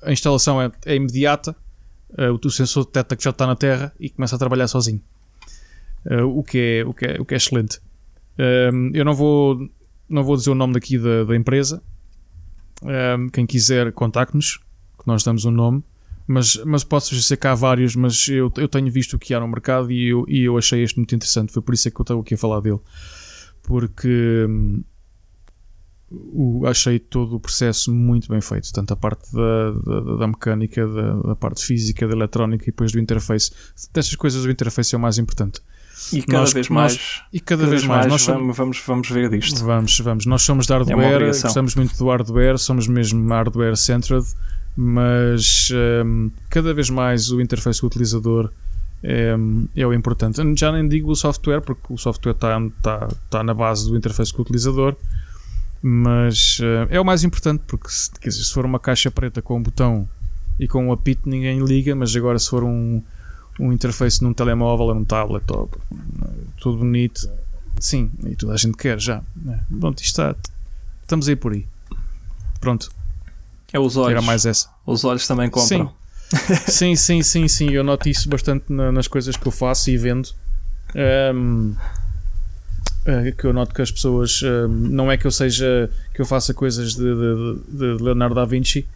[0.01, 1.55] a instalação é, é imediata,
[2.11, 5.01] uh, o, sensor detecta que já está na terra e começa a trabalhar sozinho.
[6.05, 7.79] Uh, o, que é, o, que é, o que é excelente.
[8.37, 9.57] Um, eu não vou,
[10.09, 11.81] não vou dizer o nome daqui da, da empresa.
[12.81, 15.83] Um, quem quiser, contacte-nos, que nós damos um nome.
[16.25, 19.39] Mas, mas posso dizer que há vários, mas eu, eu tenho visto o que há
[19.39, 21.51] no mercado e eu, e eu achei este muito interessante.
[21.51, 22.79] Foi por isso é que eu estou aqui a falar dele.
[23.61, 24.83] Porque hum,
[26.13, 30.87] o, achei todo o processo muito bem feito, tanto a parte da, da, da mecânica,
[30.87, 33.51] da, da, parte física, da eletrónica e depois do interface.
[33.93, 35.61] Destas coisas, o interface é o mais importante.
[36.11, 36.93] E cada nós, vez mais.
[36.93, 38.07] Nós, e cada, cada vez, vez, mais.
[38.07, 39.63] Nós vamos, vamos, vamos ver disto.
[39.63, 40.25] Vamos, vamos.
[40.25, 44.25] Nós somos de hardware, é gostamos muito do hardware, somos mesmo hardware-centered,
[44.75, 45.69] mas
[46.05, 48.51] um, cada vez mais o interface do utilizador
[49.03, 49.35] é,
[49.75, 50.41] é, o importante.
[50.55, 54.33] Já nem digo o software, porque o software está tá, tá na base do interface
[54.33, 54.95] do utilizador,
[55.81, 59.57] mas uh, é o mais importante, porque se, dizer, se for uma caixa preta com
[59.57, 60.07] um botão
[60.57, 63.03] e com um apito, ninguém liga, mas agora se for um
[63.59, 65.69] um interface num telemóvel ou num tablet, ou,
[66.57, 67.29] tudo bonito.
[67.79, 69.21] Sim, e toda a gente quer já.
[69.35, 69.63] Né?
[69.79, 70.35] Pronto, isto está.
[71.01, 71.65] Estamos aí por aí.
[72.59, 72.91] Pronto.
[73.71, 74.11] É os olhos.
[74.11, 74.69] Era mais essa.
[74.85, 75.93] Os olhos também compram.
[76.67, 77.69] Sim, sim, sim, sim, sim.
[77.71, 80.29] Eu noto isso bastante na, nas coisas que eu faço e vendo.
[80.95, 81.75] Um,
[83.05, 84.41] é, que eu noto que as pessoas.
[84.43, 85.89] Um, não é que eu seja.
[86.13, 88.87] que eu faça coisas de, de, de Leonardo da Vinci,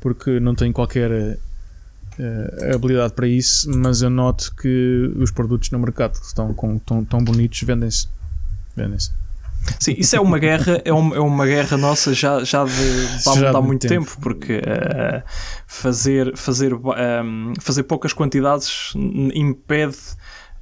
[0.00, 1.38] porque não tenho qualquer
[2.20, 6.78] uh, habilidade para isso, mas eu noto que os produtos no mercado que estão com,
[6.78, 8.08] tão, tão bonitos vendem-se.
[8.76, 9.12] Vendem-se.
[9.78, 12.72] Sim, isso é uma guerra, é uma, é uma guerra nossa já, já de,
[13.22, 15.22] já há muito, muito tempo, tempo porque uh,
[15.66, 18.92] fazer, fazer, um, ehm, fazer poucas quantidades
[19.34, 19.98] impede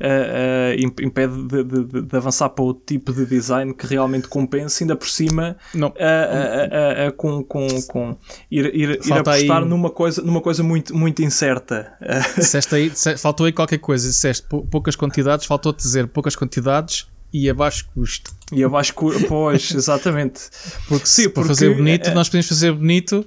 [0.01, 4.85] uh, uh, impede de, de, de, avançar para outro tipo de design que realmente compense,
[4.85, 8.17] ainda por cima uh, com, com, com
[8.51, 9.69] ir, ir, ir apostar aí...
[9.69, 11.93] numa, coisa, numa coisa muito, muito incerta.
[12.37, 17.89] Disseste aí, faltou aí qualquer coisa, disseste poucas quantidades, faltou-te dizer poucas quantidades e abaixo
[17.95, 18.33] custo.
[18.53, 20.41] E abaixo custo, pois, exatamente.
[20.89, 23.27] Porque sim, para fazer bonito, nós podemos fazer bonito,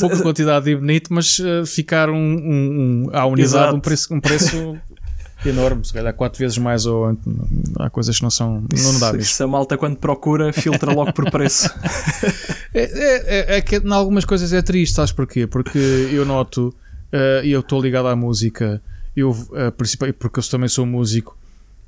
[0.00, 4.20] pouca quantidade e bonito, mas uh, ficar um, um, um à unidade um preço, um
[4.20, 4.76] preço
[5.44, 7.16] enorme, se calhar quatro vezes mais ou
[7.78, 9.42] há coisas que não são não dá isso.
[9.42, 11.70] A malta quando procura filtra logo por preço.
[12.74, 15.46] é, é, é, que em algumas coisas é triste, sabes porquê?
[15.46, 16.74] Porque eu noto
[17.12, 18.82] uh, e eu estou ligado à música,
[19.16, 19.72] eu uh,
[20.18, 21.36] porque eu também sou músico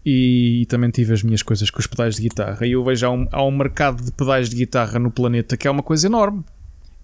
[0.04, 3.06] e, e, também tive as minhas coisas com os pedais de guitarra e eu vejo
[3.06, 6.06] há um, há um mercado de pedais de guitarra no planeta que é uma coisa
[6.06, 6.44] enorme.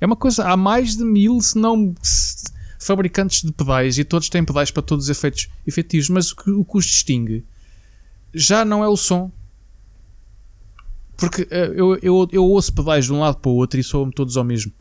[0.01, 1.95] É uma coisa, há mais de mil, se não
[2.87, 6.51] fabricantes de pedais e todos têm pedais para todos os efeitos efetivos, mas o que,
[6.51, 7.45] o que os distingue
[8.33, 9.31] já não é o som.
[11.17, 14.11] Porque uh, eu, eu, eu ouço pedais de um lado para o outro e soam
[14.11, 14.73] todos ao mesmo.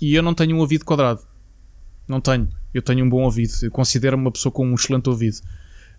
[0.00, 1.22] E eu não tenho um ouvido quadrado.
[2.06, 2.48] Não tenho.
[2.72, 3.52] Eu tenho um bom ouvido.
[3.62, 5.38] Eu considero-me uma pessoa com um excelente ouvido.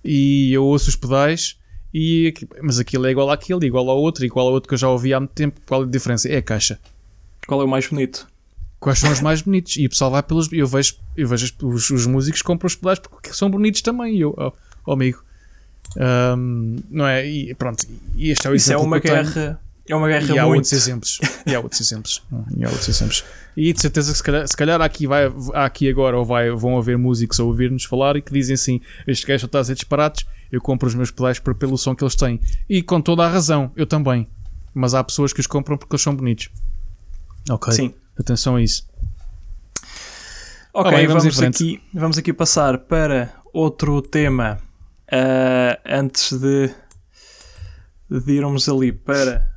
[0.04, 1.58] E eu ouço os pedais,
[1.94, 4.90] e, mas aquilo é igual àquele, igual ao outro, igual ao outro que eu já
[4.90, 5.60] ouvi há muito tempo.
[5.66, 6.30] Qual é a diferença?
[6.30, 6.80] É a caixa.
[7.48, 8.28] Qual é o mais bonito?
[8.86, 9.78] Quais são os mais bonitos.
[9.78, 10.48] E o pessoal vai pelos.
[10.54, 14.16] Eu vejo, eu vejo os, os músicos compram os pedais porque são bonitos também.
[14.16, 14.52] E eu, oh,
[14.86, 15.24] oh amigo,
[16.38, 17.28] um, não é?
[17.28, 17.84] E pronto,
[18.16, 19.60] e este é o Isso é uma guerra.
[19.88, 20.58] É uma guerra e há muito...
[20.58, 21.20] outros exemplos.
[21.48, 22.24] E há outros exemplos.
[22.56, 23.24] e há outros exemplos.
[23.58, 26.78] E de certeza que se calhar, se calhar aqui, vai, aqui agora ou vai, vão
[26.78, 30.26] haver músicos a ouvir-nos falar e que dizem assim: este gajo está a dizer disparados,
[30.52, 32.40] eu compro os meus pedais por, pelo som que eles têm.
[32.70, 34.28] E com toda a razão, eu também.
[34.76, 36.50] Mas há pessoas que os compram porque eles são bonitos.
[37.50, 37.74] Ok.
[37.74, 37.94] Sim.
[38.18, 38.88] Atenção a isso.
[40.74, 44.60] Ok, oh, bem, vamos, vamos aqui, vamos aqui passar para outro tema
[45.08, 46.70] uh, antes de,
[48.10, 49.50] de irmos ali para,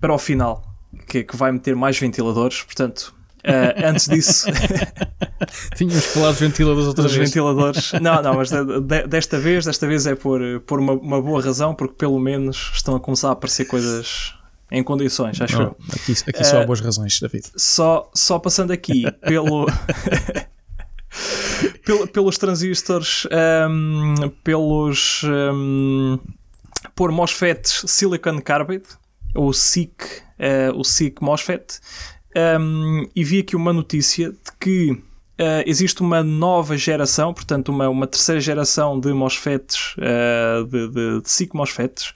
[0.00, 0.64] para o final,
[1.06, 2.62] que, que vai meter mais ventiladores.
[2.62, 3.14] Portanto,
[3.44, 4.46] uh, antes disso.
[5.76, 7.16] Tínhamos de ventiladores outra vez.
[7.16, 7.92] ventiladores.
[8.02, 11.42] Não, não, mas de, de, desta vez, desta vez é por, por uma, uma boa
[11.42, 14.35] razão, porque pelo menos estão a começar a aparecer coisas
[14.70, 15.76] em condições, acho eu.
[15.92, 17.46] Aqui, aqui só há boas razões, David.
[17.56, 19.66] Só, só passando aqui pelo.
[22.12, 23.26] pelos transistores,
[23.70, 25.22] um, pelos.
[25.24, 26.18] Um,
[26.94, 28.86] por MOSFETs Silicon Carbide,
[29.34, 31.80] o SiC, uh, o SiC MOSFET,
[32.58, 37.88] um, e vi aqui uma notícia de que uh, existe uma nova geração, portanto, uma,
[37.88, 42.14] uma terceira geração de MOSFETs, uh, de, de, de SiC MOSFETs,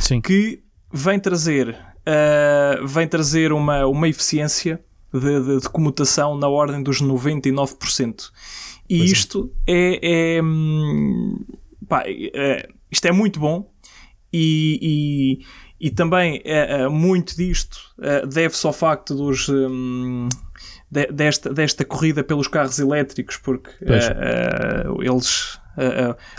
[0.00, 0.20] Sim.
[0.20, 4.80] que vem trazer, uh, vem trazer uma, uma eficiência
[5.12, 8.30] de, de, de comutação na ordem dos 99%.
[8.88, 11.44] E pois isto é, é, hum,
[11.88, 13.70] pá, é, isto é muito bom
[14.32, 15.38] e,
[15.80, 19.46] e, e também é, é muito disto é, deve-se ao facto dos
[20.90, 23.70] de, desta, desta corrida pelos carros elétricos porque
[25.02, 25.60] eles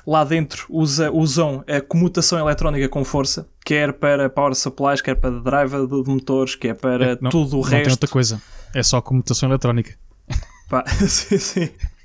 [0.06, 5.40] lá dentro usa, usam a comutação eletrónica com força, quer para power supplies, quer para
[5.40, 7.76] drive de motores, quer para não, tudo o não resto.
[7.76, 8.42] Não tem outra coisa,
[8.74, 9.96] é só comutação eletrónica.
[10.70, 11.70] Pá, sim, sim.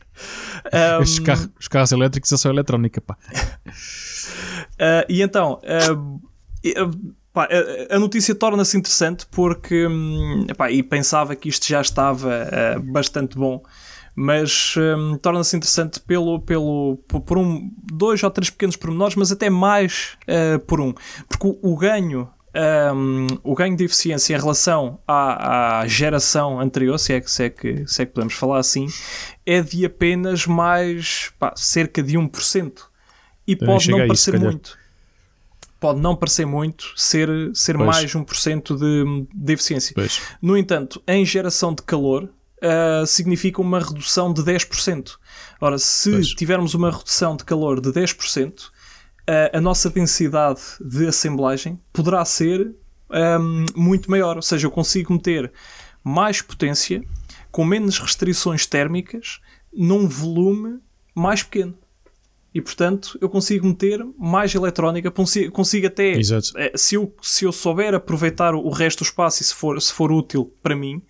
[0.72, 3.18] Um, os, carros, os, carros, elétricos são eletrónica, pá.
[3.66, 7.48] Uh, e então, uh, pá,
[7.90, 13.36] a notícia torna-se interessante porque, um, epá, e pensava que isto já estava uh, bastante
[13.36, 13.62] bom,
[14.14, 19.50] mas um, torna-se interessante pelo, pelo, por um, dois ou três pequenos pormenores, mas até
[19.50, 20.16] mais
[20.66, 20.94] por um,
[21.28, 26.98] porque o, o ganho um, o ganho de eficiência em relação à, à geração anterior,
[26.98, 28.86] se é, que, se, é que, se é que podemos falar assim,
[29.44, 32.72] é de apenas mais pá, cerca de 1%.
[33.46, 34.78] E pode não parecer muito.
[35.78, 39.92] Pode não parecer muito ser, ser mais 1% de, de eficiência.
[39.94, 40.22] Pois.
[40.40, 42.30] No entanto, em geração de calor,
[42.64, 45.16] uh, significa uma redução de 10%.
[45.60, 46.28] Ora, se pois.
[46.28, 48.70] tivermos uma redução de calor de 10%,
[49.26, 52.74] a, a nossa densidade de assemblagem poderá ser
[53.10, 54.36] um, muito maior.
[54.36, 55.52] Ou seja, eu consigo meter
[56.02, 57.02] mais potência
[57.50, 59.40] com menos restrições térmicas
[59.72, 60.80] num volume
[61.14, 61.78] mais pequeno.
[62.52, 66.52] E portanto eu consigo meter mais eletrónica, consigo, consigo até, Exato.
[66.56, 69.92] Eh, se eu, se eu souber aproveitar o resto do espaço e se for, se
[69.92, 71.02] for útil para mim,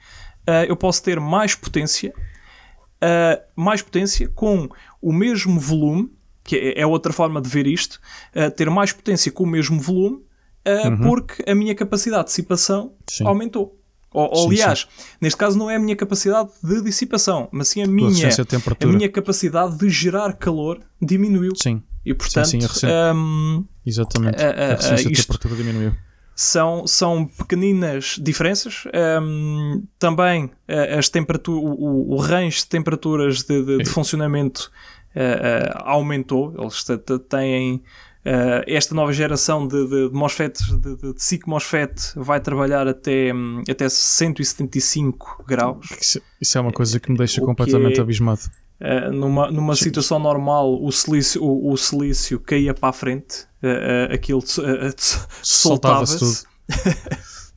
[0.49, 4.69] uh, eu posso ter mais potência, uh, mais potência com
[5.01, 6.11] o mesmo volume
[6.45, 7.99] que é, é outra forma de ver isto,
[8.37, 11.01] uh, ter mais potência com o mesmo volume, uh, uhum.
[11.01, 13.27] porque a minha capacidade de dissipação sim.
[13.27, 13.81] aumentou.
[14.13, 15.05] Ou, sim, aliás, sim.
[15.21, 18.87] neste caso não é a minha capacidade de dissipação, mas sim a minha, a, a
[18.87, 21.53] minha capacidade de gerar calor diminuiu.
[21.57, 21.83] Sim.
[22.05, 24.41] E portanto, sim, sim, um, exatamente.
[24.41, 25.95] A, a, a resistência de temperatura diminuiu.
[26.37, 28.85] São, são pequeninas diferenças.
[29.23, 30.51] Um, também
[30.99, 34.70] as temperaturas, o, o range de temperaturas de, de, de funcionamento
[35.14, 36.55] uh, aumentou.
[36.59, 36.85] Eles
[37.29, 37.83] têm
[38.25, 42.89] Uh, esta nova geração de, de, de MOSFETs, de, de, de SIC MOSFET, vai trabalhar
[42.89, 45.87] até, um, até 175 graus.
[46.01, 48.41] Isso, isso, é uma coisa que me deixa completamente é, abismado.
[48.81, 54.15] Uh, numa numa situação normal, o silício, o, o silício caía para a frente, uh,
[54.15, 55.27] aquilo soltava-se.
[55.43, 56.55] Soltava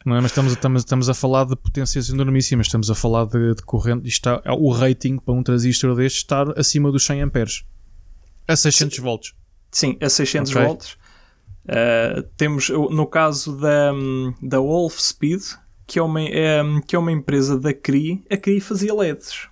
[0.07, 0.21] não é?
[0.21, 4.07] Mas estamos, estamos, estamos a falar de potências enormíssimas, estamos a falar de, de corrente.
[4.07, 7.65] Está, é o rating para um transistor deste estar acima dos 100 amperes
[8.47, 9.01] a 600 Sim.
[9.01, 9.33] volts.
[9.77, 10.65] Sim, a 600 okay.
[10.65, 10.97] volts.
[11.65, 13.91] Uh, temos no caso da,
[14.41, 15.41] da Wolf Speed,
[15.85, 19.47] que é, uma, é, que é uma empresa da CRI, a CRI fazia LEDs.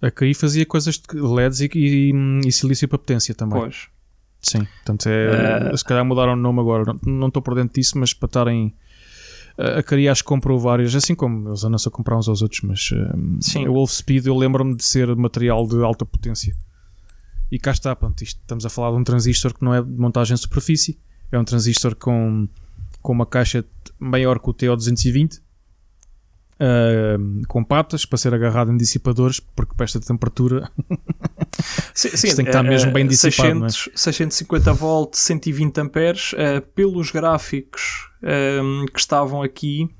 [0.00, 2.12] A CRI fazia coisas de LEDs e, e,
[2.46, 3.58] e silício para potência também.
[3.58, 3.88] Pois.
[4.40, 7.98] Sim, portanto é, uh, se calhar mudaram o nome agora, não estou por dentro disso,
[7.98, 8.72] mas para estarem
[9.58, 13.68] a Carias comprou várias, assim como eles andam-se a comprar uns aos outros, mas um,
[13.68, 16.54] o Wolf Speed eu lembro-me de ser material de alta potência.
[17.52, 19.90] E cá está, pronto, isto, estamos a falar de um transistor que não é de
[19.90, 20.98] montagem de superfície,
[21.30, 22.48] é um transistor com,
[23.02, 23.62] com uma caixa
[23.98, 25.38] maior que o TO220,
[26.54, 30.72] uh, com patas para ser agarrado em dissipadores, porque para esta temperatura
[31.92, 33.70] sim, sim, tem que estar mesmo bem dissipado.
[33.70, 33.98] 600, é?
[33.98, 38.08] 650 volts, 120 amperes, uh, pelos gráficos
[38.62, 39.90] um, que estavam aqui,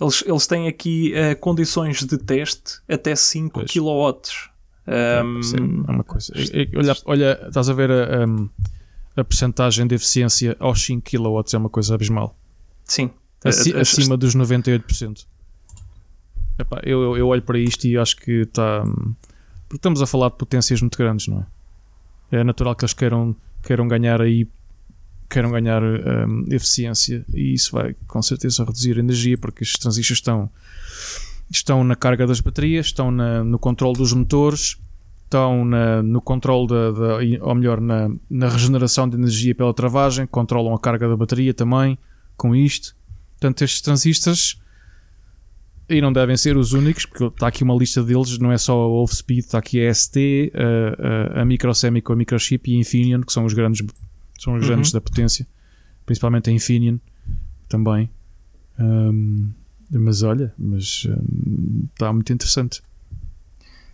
[0.00, 3.70] eles, eles têm aqui uh, condições de teste até 5 pois.
[3.70, 4.53] kW.
[4.86, 6.32] Um, é uma coisa.
[6.76, 11.56] Olha, olha, estás a ver a, a, a percentagem de eficiência aos 5 kW é
[11.56, 12.36] uma coisa abismal.
[12.84, 13.10] Sim.
[13.44, 15.26] Aci, acima dos 98%.
[16.58, 18.82] Epá, eu, eu, eu olho para isto e acho que está.
[19.68, 21.40] Porque estamos a falar de potências muito grandes, não
[22.30, 22.38] é?
[22.38, 24.48] É natural que eles queiram, queiram ganhar aí
[25.28, 30.18] queiram ganhar um, eficiência e isso vai com certeza reduzir a energia porque estes transistores
[30.18, 30.50] estão
[31.50, 34.78] estão na carga das baterias, estão na, no controle dos motores,
[35.34, 40.26] estão na, no controle da, da, ou melhor na, na regeneração de energia pela travagem,
[40.26, 41.98] controlam a carga da bateria também
[42.36, 42.94] com isto.
[43.32, 44.60] Portanto, estes transistores
[45.88, 48.72] e não devem ser os únicos, porque está aqui uma lista deles, não é só
[48.72, 52.76] a Wolf Speed, está aqui a ST, a, a, a Microsemi com a Microchip e
[52.76, 53.84] a Infineon, que são os grandes
[54.38, 54.98] são os grandes uhum.
[54.98, 55.46] da potência,
[56.06, 56.98] principalmente a Infineon
[57.68, 58.10] também.
[58.78, 59.50] Um,
[59.90, 62.80] mas olha, mas um, está muito interessante.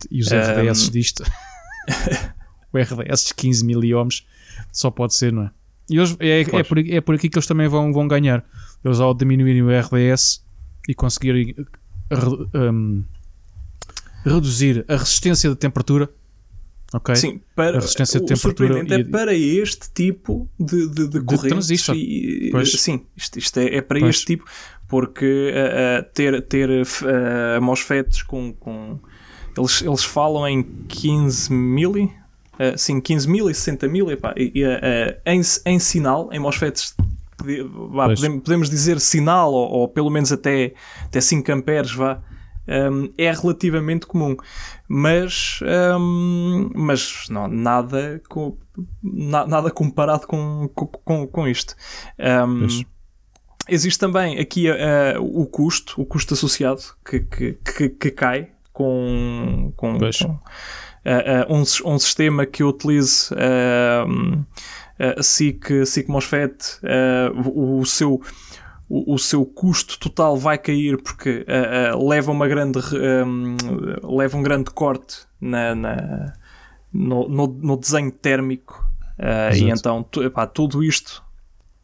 [0.09, 1.23] E os RDS disto,
[2.73, 4.25] o RDS de 15 mil ohms,
[4.71, 5.51] só pode ser, não é?
[5.89, 8.45] E eles, é, é, por, é por aqui que eles também vão, vão ganhar.
[8.83, 10.41] Eles ao diminuírem o RDS
[10.87, 11.53] e conseguirem
[12.55, 13.03] um,
[14.25, 16.09] reduzir a resistência da temperatura.
[16.93, 17.15] Ok?
[17.15, 18.79] Sim, para, a resistência de temperatura.
[18.79, 21.73] é e, para este tipo de, de, de, de.
[21.73, 24.15] E, sim, isto, isto é, é para pois.
[24.15, 24.45] este tipo,
[24.89, 28.99] porque uh, ter, ter uh, MOSFETs com, com
[29.57, 34.51] eles, eles falam em 15 mil, uh, sim, 15 mil e 60 mil, epá, e,
[34.55, 36.95] e, uh, em, em sinal, em MOSFETs
[37.91, 40.73] vá, podemos, podemos, dizer sinal, ou, ou, pelo menos até,
[41.05, 42.21] até 5 amperes, vá,
[42.67, 44.35] um, é relativamente comum.
[44.87, 45.59] Mas,
[45.99, 48.57] um, mas não, nada, com,
[49.01, 51.75] na, nada comparado com, com, com isto.
[52.19, 52.67] Um,
[53.67, 54.75] existe também aqui uh,
[55.19, 58.49] o custo, o custo associado que, que, que, que cai
[58.81, 66.79] com, com, com uh, uh, um, um sistema que utilize uh, SIC, SIC MOSFET,
[67.45, 68.21] o, o, seu
[68.89, 71.43] o, seu custo total vai cair porque
[71.97, 72.79] leva uma grande
[73.25, 73.57] um,
[74.03, 76.33] leva um grande corte na, na
[76.93, 78.85] no, no, no, desenho térmico
[79.55, 81.23] e então epá, tudo isto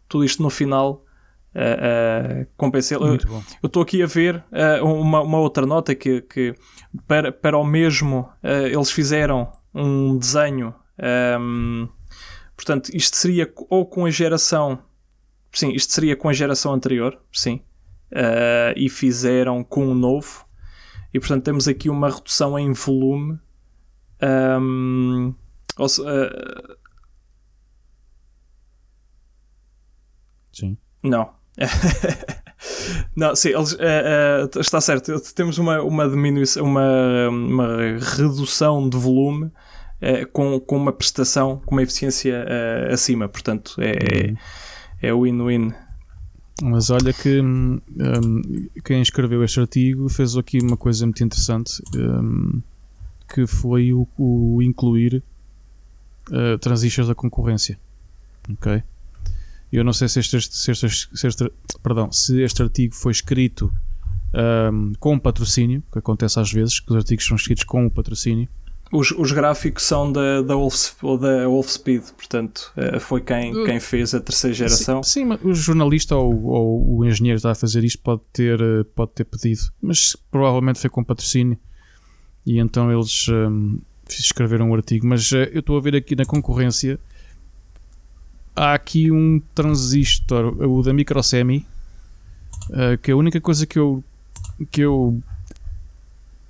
[0.07, 1.03] tudo isto no final
[1.57, 2.95] uh, uh, compensei.
[2.97, 3.17] Eu
[3.63, 6.55] estou aqui a ver uh, uma, uma, outra nota que, que
[7.07, 10.73] para, para o mesmo eles fizeram um desenho.
[10.99, 11.89] Um, ehm,
[12.55, 14.79] portanto, isto seria ou com a geração.
[15.51, 17.61] Sim, isto seria com a geração anterior, sim.
[18.75, 20.45] e fizeram com o novo.
[21.13, 23.39] E portanto temos aqui uma redução em volume.
[24.21, 25.35] Um, ehm,
[25.77, 25.87] ou,
[30.51, 30.75] Sim.
[31.03, 31.36] Não.
[33.15, 33.77] Não, sim, eles, uh,
[34.55, 35.19] uh, está certo.
[35.33, 37.77] Temos uma, uma diminuição, uma, uma
[38.15, 42.45] redução de volume uh, com, com uma prestação, com uma eficiência
[42.91, 43.27] acima.
[43.27, 44.33] Portanto, é,
[45.01, 45.73] é win-win.
[46.61, 47.79] Mas olha que um,
[48.83, 52.61] quem escreveu este artigo fez aqui uma coisa muito interessante um,
[53.31, 55.23] que foi o, o incluir
[56.31, 57.77] uh, transistores da concorrência.
[58.51, 58.81] Ok?
[59.72, 61.51] Eu não sei se este, se este, se este,
[61.84, 63.72] perdão, se este artigo foi escrito
[64.72, 68.47] um, com patrocínio, que acontece às vezes, que os artigos são escritos com o patrocínio.
[68.91, 73.82] Os, os gráficos são da, da, Wolf, da Wolfspeed, portanto, eh, foi quem, uh, quem
[73.82, 75.03] fez a terceira geração.
[75.03, 78.22] Sim, sim mas o jornalista ou, ou, o engenheiro que está a fazer isto pode
[78.32, 81.59] ter, eh, pode ter pedido, mas provavelmente foi com patrocínio
[82.45, 83.78] e então eles um,
[84.09, 85.05] escreveram um artigo.
[85.05, 86.97] Mas uh, eu estou a ver aqui na concorrência
[88.57, 91.65] há aqui um transistor, o da Microsemi,
[92.71, 94.03] uh, que a única coisa que eu,
[94.71, 95.21] que eu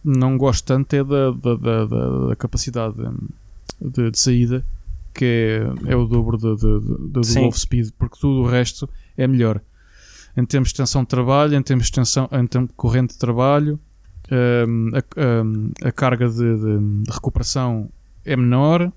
[0.04, 1.86] não gosto tanto é da, da, da,
[2.30, 2.96] da capacidade
[3.82, 4.66] de, de, saída,
[5.14, 5.26] que
[5.86, 6.80] é, é o dobro de, de,
[7.10, 9.62] do Wolf Speed, porque tudo o resto é melhor.
[10.36, 13.20] Em termos de extensão de trabalho, em termos de, extensão, em termos de corrente de
[13.20, 13.80] trabalho,
[14.32, 17.90] um, ehm, a, um, a, carga de recuperação
[18.24, 18.92] é menor,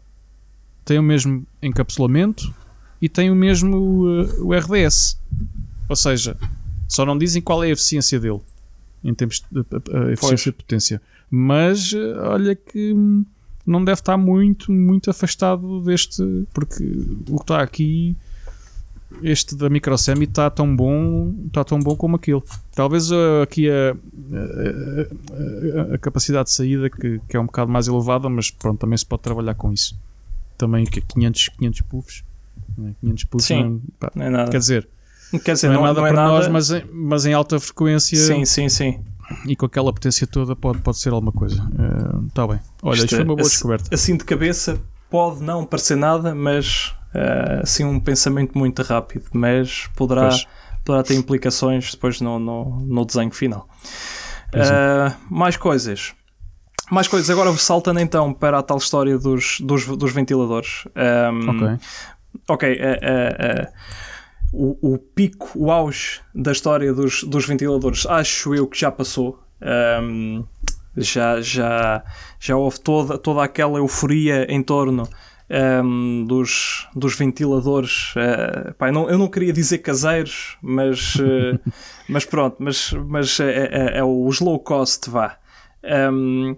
[0.84, 2.52] tem o mesmo encapsulamento,
[3.00, 3.76] e tem o mesmo
[4.06, 5.18] uh, o RDS.
[5.88, 6.36] Ou seja,
[6.86, 8.40] só não dizem qual é a eficiência dele
[9.02, 11.02] em termos de a, eficiência de potência.
[11.30, 13.24] Mas uh, olha que hum,
[13.66, 16.22] não deve estar muito, muito afastado deste,
[16.52, 16.84] porque
[17.28, 18.16] o que está aqui,
[19.22, 22.42] este da Microsemi está tão bom, está tão bom como aquele.
[22.74, 23.96] Talvez uh, aqui a,
[25.92, 28.98] a, a, capacidade de saída que, que, é um bocado mais elevada, mas pronto, também
[28.98, 29.98] se pode trabalhar com isso.
[30.58, 32.29] Também 500, 500 puffs
[33.00, 34.50] 500 pulsos sim, não, pá, não, é nada.
[34.50, 34.88] Quer dizer,
[35.44, 36.32] quer dizer não, não é nada não é para nada...
[36.34, 38.18] nós, mas em, mas em alta frequência.
[38.18, 39.04] Sim, sim, sim.
[39.46, 41.62] E com aquela potência toda pode, pode ser alguma coisa.
[42.28, 42.60] Está uh, bem.
[42.82, 43.94] Olha, isto, isto foi uma boa assim, descoberta.
[43.94, 49.88] Assim de cabeça pode não parecer nada, mas uh, assim um pensamento muito rápido, mas
[49.96, 50.30] poderá,
[50.84, 53.68] poderá ter implicações depois no, no, no desenho final.
[54.54, 56.12] Uh, mais coisas.
[56.90, 60.86] Mais coisas, agora saltando então para a tal história dos, dos, dos ventiladores.
[61.32, 61.78] Um,
[62.48, 63.72] ok ok, uh, uh,
[64.52, 69.40] o, o, pico, o auge da história dos, dos ventiladores, acho eu que já passou.
[70.02, 70.44] Um,
[70.96, 72.02] já, já,
[72.38, 75.08] já houve toda, toda aquela euforia em torno
[75.84, 78.14] um, dos, dos ventiladores.
[78.16, 81.58] Uh, pá, eu, não, eu não queria dizer caseiros, mas, uh,
[82.08, 85.36] mas pronto, mas, mas é, é, é, os low cost, vá.
[86.12, 86.56] Um,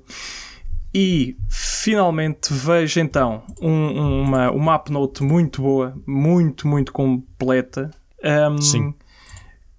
[0.95, 7.91] e finalmente vejo então um, uma, uma app note muito boa, muito, muito completa,
[8.23, 8.93] um,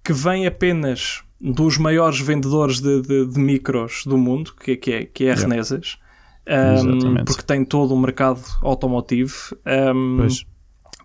[0.02, 5.04] que vem apenas dos maiores vendedores de, de, de micros do mundo, que, que é,
[5.04, 5.48] que é a yeah.
[5.48, 5.98] Renesas,
[6.46, 9.34] um, porque tem todo o mercado automotivo.
[9.94, 10.26] Um,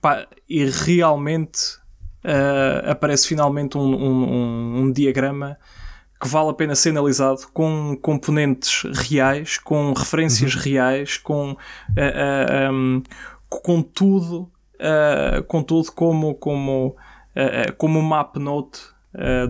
[0.02, 1.78] pá, e realmente
[2.24, 5.58] uh, aparece finalmente um, um, um diagrama
[6.20, 10.62] que vale a pena ser analisado com componentes reais, com referências uhum.
[10.62, 13.04] reais, com, uh, uh, um,
[13.48, 16.96] com tudo, uh, com tudo como, como,
[17.78, 18.82] como o MapNote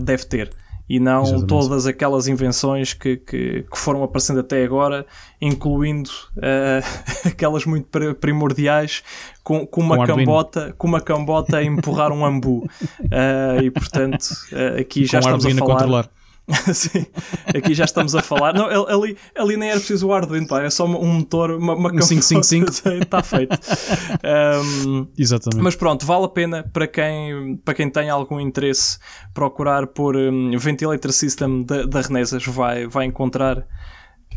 [0.00, 0.50] deve ter
[0.90, 1.46] e não Exatamente.
[1.46, 5.06] todas aquelas invenções que, que, que, foram aparecendo até agora,
[5.40, 6.82] incluindo uh,
[7.28, 9.04] aquelas muito primordiais
[9.44, 12.68] com, com, uma com cambota, com uma cambota a empurrar um ambu.
[13.02, 15.74] Uh, e portanto, uh, aqui já com estamos a falar.
[15.74, 16.10] Controlar.
[16.74, 17.06] Sim,
[17.54, 18.52] aqui já estamos a falar.
[18.54, 21.88] Não, ali, ali nem era preciso o Arduino, pá, é só um motor, uma, uma
[21.88, 22.70] um 555.
[23.02, 23.56] Está feito.
[24.24, 25.62] Um, Exatamente.
[25.62, 28.98] Mas pronto, vale a pena para quem, para quem tem algum interesse
[29.32, 33.66] procurar por um, Ventilator System da, da Renesas, vai, vai encontrar.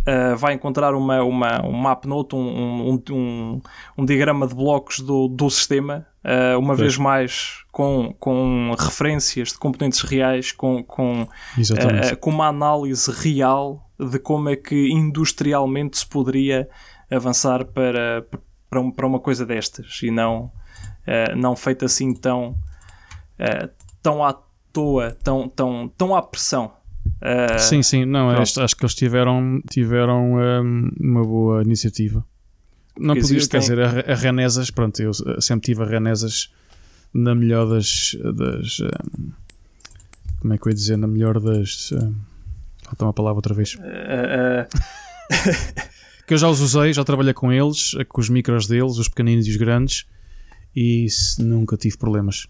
[0.06, 3.62] Uh, vai encontrar uma, uma, um map note, um, um, um,
[3.98, 6.80] um diagrama de blocos do, do sistema Uh, uma pois.
[6.80, 13.90] vez mais com, com referências de componentes reais, com, com, uh, com uma análise real
[14.00, 16.70] de como é que industrialmente se poderia
[17.12, 18.26] avançar para,
[18.70, 22.56] para, um, para uma coisa destas e não, uh, não feita assim tão,
[24.02, 24.34] tão à
[24.72, 26.72] toa, tão, tão, tão à pressão.
[27.58, 32.26] sim, sim, não, acho, acho que eles tiveram, tiveram um, uma boa iniciativa.
[32.98, 33.60] Não podia, existem...
[33.60, 36.52] quer dizer, a, a Renesas, pronto, eu sempre tive a Renesas
[37.14, 38.18] na melhor das.
[38.36, 39.32] das um,
[40.40, 40.98] como é que eu ia dizer?
[40.98, 41.92] Na melhor das.
[41.92, 42.16] Um,
[42.84, 43.76] falta uma palavra outra vez.
[43.76, 45.14] Uh, uh...
[46.26, 49.48] que eu já os usei, já trabalhei com eles, com os micros deles, os pequeninos
[49.48, 50.06] e os grandes,
[50.76, 51.08] e
[51.40, 52.48] nunca tive problemas.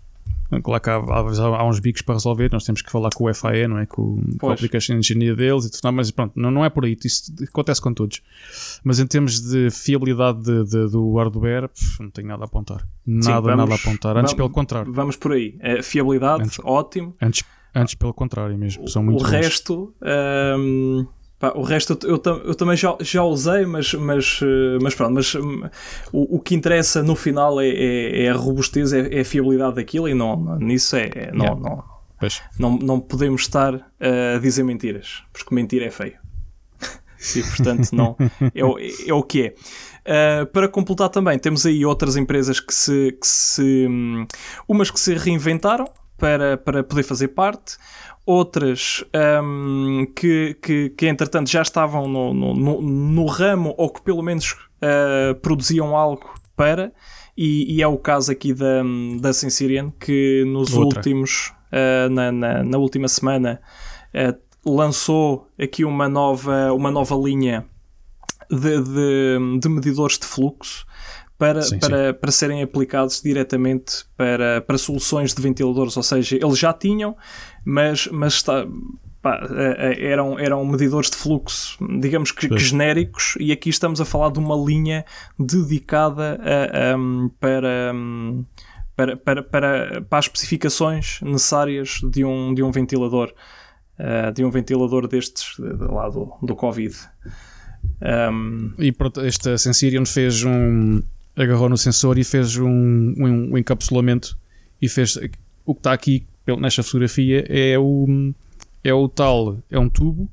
[0.61, 3.33] Claro que há, há, há, uns bicos para resolver, nós temos que falar com o
[3.33, 3.85] FAE, não é?
[3.85, 6.97] Com, com a Application Engineer deles e tudo, mas pronto, não, não é por aí,
[7.03, 8.21] isso acontece com todos.
[8.83, 11.69] Mas em termos de fiabilidade de, de, do hardware,
[11.99, 12.87] não tenho nada a apontar.
[13.05, 14.17] Nada, Sim, vamos, nada a apontar.
[14.17, 14.93] Antes, vamos, pelo contrário.
[14.93, 15.55] Vamos por aí.
[15.59, 17.15] É, fiabilidade, antes, ótimo.
[17.21, 18.87] Antes, antes, pelo contrário mesmo.
[18.87, 19.31] São muito o bons.
[19.31, 19.93] resto.
[20.01, 21.05] Um
[21.43, 25.15] Pá, o resto eu, eu, eu, também já, já usei, mas, mas, eh, mas pronto,
[25.15, 25.69] mas um,
[26.09, 29.75] o, o que interessa no final é, é, é a robustez, é, é, a fiabilidade
[29.75, 31.59] daquilo e não, nisso é, é não, yeah.
[31.59, 31.83] não,
[32.57, 36.13] não, não podemos estar a dizer mentiras, porque mentira é feio.
[37.35, 38.15] e portanto não,
[38.55, 40.43] é, é o que é.
[40.43, 44.25] Uh, para completar também, temos aí outras empresas que se, que se um,
[44.65, 47.75] umas que se reinventaram para, para poder fazer parte,
[48.25, 49.03] outras
[49.43, 54.21] um, que, que, que entretanto já estavam no, no, no, no ramo ou que pelo
[54.21, 56.93] menos uh, produziam algo para,
[57.35, 58.83] e, e, é o caso aqui da,
[59.19, 60.99] da Sensirian que nos Outra.
[60.99, 63.59] últimos, uh, na, na, na, última semana,
[64.13, 67.65] uh, lançou aqui uma nova, uma nova linha
[68.49, 70.85] de, de, de medidores de fluxo
[71.37, 72.19] para, sim, para, sim.
[72.19, 77.17] para serem aplicados diretamente para, para soluções de ventiladores, ou seja, eles já tinham,
[77.65, 78.65] mas, mas está,
[79.21, 84.01] pá, é, é, eram, eram medidores de fluxo, digamos que, que, genéricos, e aqui estamos
[84.01, 85.05] a falar de uma linha
[85.39, 88.45] dedicada a, um, para, um,
[88.95, 93.33] para, para, para, para as especificações necessárias de um, de um ventilador.
[93.93, 96.95] Uh, de um ventilador destes de, de lá do, do Covid.
[98.01, 98.73] Um...
[98.79, 100.99] E pronto, esta Sensirion fez um,
[101.35, 104.37] agarrou no sensor e fez um, um, um encapsulamento
[104.81, 105.15] e fez
[105.65, 106.25] o que está aqui
[106.59, 108.33] nesta fotografia é o,
[108.83, 110.29] é o tal, é um tubo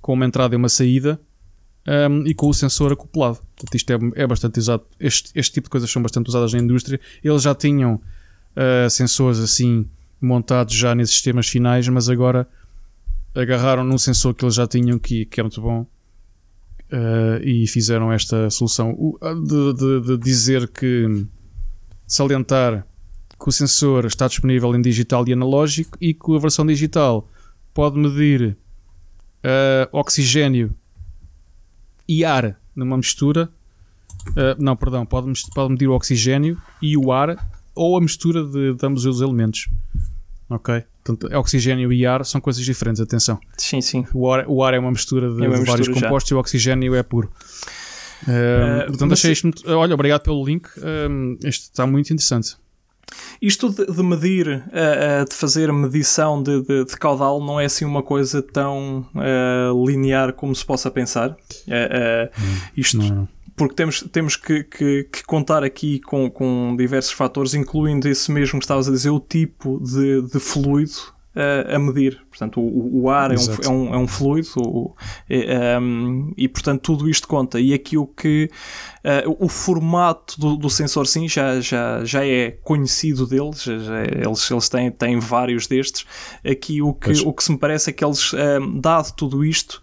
[0.00, 1.20] com uma entrada e uma saída
[1.86, 3.38] um, e com o sensor acoplado.
[3.56, 4.84] Portanto, isto é, é bastante usado.
[4.98, 7.00] Este, este tipo de coisas são bastante usadas na indústria.
[7.22, 9.88] Eles já tinham uh, sensores assim
[10.20, 12.46] montados já nesses sistemas finais, mas agora
[13.34, 18.12] agarraram num sensor que eles já tinham que, que é muito bom uh, e fizeram
[18.12, 21.26] esta solução de, de, de, dizer que
[22.06, 22.86] salientar
[23.40, 27.26] que o sensor está disponível em digital e analógico e que a versão digital
[27.72, 28.56] pode medir
[29.42, 30.74] uh, oxigênio
[32.06, 33.50] e ar numa mistura.
[34.30, 38.74] Uh, não, perdão, pode, pode medir o oxigênio e o ar ou a mistura de,
[38.74, 39.68] de ambos os elementos.
[40.50, 40.84] Ok?
[41.02, 43.40] Portanto, oxigênio e ar são coisas diferentes, atenção.
[43.56, 44.06] Sim, sim.
[44.12, 46.34] O ar, o ar é uma mistura de, é uma de vários compostos já.
[46.34, 47.32] e o oxigênio é puro.
[48.24, 50.66] Uh, portanto, achei isto muito, Olha, obrigado pelo link.
[50.76, 52.59] Uh, isto está muito interessante.
[53.40, 57.84] Isto de, de medir, uh, de fazer medição de, de, de, caudal, não é assim
[57.84, 61.30] uma coisa tão uh, linear como se possa pensar.
[61.30, 62.30] Uh,
[62.76, 63.28] isto, não
[63.60, 68.58] porque temos, temos que, que, que contar aqui com, com diversos fatores, incluindo esse mesmo
[68.58, 72.20] que estavas a dizer, o tipo de, de fluido a medir.
[72.28, 74.96] Portanto, o, o ar é um, é um, é, um, fluido o,
[75.28, 77.60] é, um, e, portanto, tudo isto conta.
[77.60, 78.50] E aqui o que
[79.04, 84.02] uh, o formato do, do, sensor, sim, já, já, já é conhecido deles, já, já,
[84.02, 86.04] eles, eles têm, têm vários destes.
[86.44, 88.32] Aqui o que, o que se me parece é que eles,
[88.80, 89.80] dado tudo isto,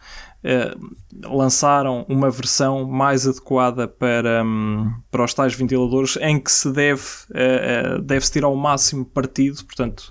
[0.48, 6.72] Uh, lançaram uma versão mais adequada para, um, para os tais ventiladores em que se
[6.72, 10.08] deve, uh, uh, deve-se tirar o máximo partido, portanto,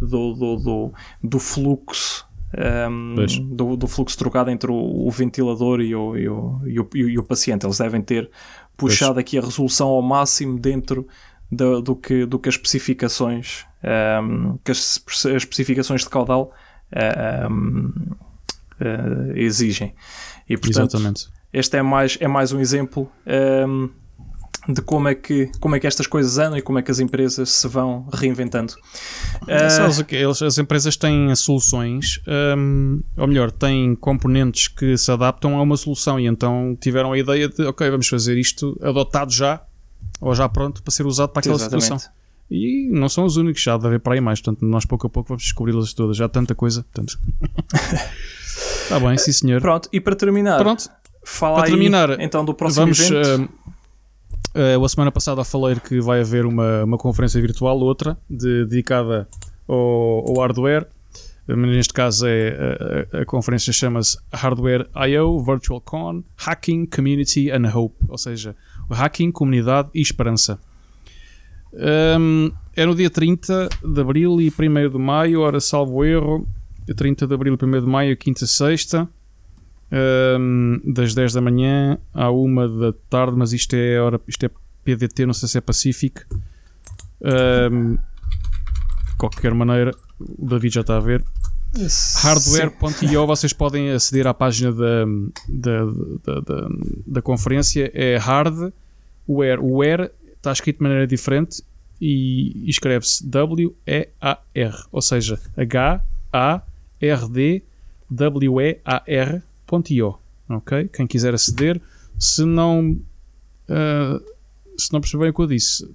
[0.00, 2.28] do, do, do, do, fluxo.
[2.88, 3.14] Um,
[3.54, 7.18] do, do, fluxo trocado entre o, o ventilador e o, e, o, e, o, e
[7.18, 7.64] o paciente.
[7.64, 8.28] Eles devem ter
[8.76, 9.24] puxado pois.
[9.24, 11.06] aqui a resolução ao máximo dentro
[11.52, 16.52] do, do, que, do que as especificações um, que as, as especificações de caudal
[17.50, 17.92] um,
[18.80, 19.94] uh, exigem.
[20.48, 21.28] E portanto, Exatamente.
[21.52, 23.90] este é mais, é mais um exemplo um, ehm,
[24.68, 26.98] de como é, que, como é que estas coisas andam e como é que as
[26.98, 28.74] empresas se vão reinventando.
[29.42, 35.56] Uh, eles, as empresas têm soluções, um, ehm, ou melhor, têm componentes que se adaptam
[35.56, 39.62] a uma solução e então tiveram a ideia de, ok, vamos fazer isto adotado já,
[40.20, 41.84] ou já pronto para ser usado para aquela Exatamente.
[41.84, 42.19] situação.
[42.50, 44.40] E não são os únicos, já deve haver para aí mais.
[44.40, 46.16] Portanto, nós pouco a pouco vamos descobri-las todas.
[46.16, 46.84] Já há tanta coisa.
[46.92, 47.16] Tanto.
[48.82, 49.60] Está bem, sim senhor.
[49.60, 50.90] Pronto, e para terminar, Pronto.
[51.24, 53.52] fala para terminar, aí, então do próximo vamos, evento.
[54.56, 58.64] Uh, uh, a semana passada falei que vai haver uma, uma conferência virtual, outra, de,
[58.64, 59.28] dedicada
[59.68, 60.88] ao, ao hardware.
[61.46, 65.40] Neste caso é a, a conferência chama-se Hardware I.O.
[65.40, 68.54] Virtual Con Hacking Community and Hope, ou seja,
[68.90, 70.60] hacking, comunidade e esperança.
[71.72, 76.46] Um, é no dia 30 de abril e 1 de maio, ora salvo erro,
[76.96, 79.08] 30 de abril, 1 de maio, quinta, sexta,
[79.92, 84.50] um, das 10 da manhã à 1 da tarde, mas isto é hora, isto é
[84.84, 86.22] PDT, não sei se é Pacific.
[87.20, 91.24] Um, de qualquer maneira, o David já está a ver.
[92.16, 95.04] Hardware.io, vocês podem aceder à página da,
[95.48, 95.84] da,
[96.24, 96.68] da, da,
[97.06, 97.90] da conferência.
[97.94, 98.72] É hardware.
[100.40, 101.62] Está escrito de maneira diferente
[102.00, 106.62] e escreve-se W-E-A-R, ou seja, H-A
[108.10, 110.18] rdwear.io.
[110.48, 110.88] Ok?
[110.88, 111.78] Quem quiser aceder,
[112.18, 112.98] se não,
[113.68, 114.18] uh,
[114.78, 115.94] se não perceberem o que eu disse,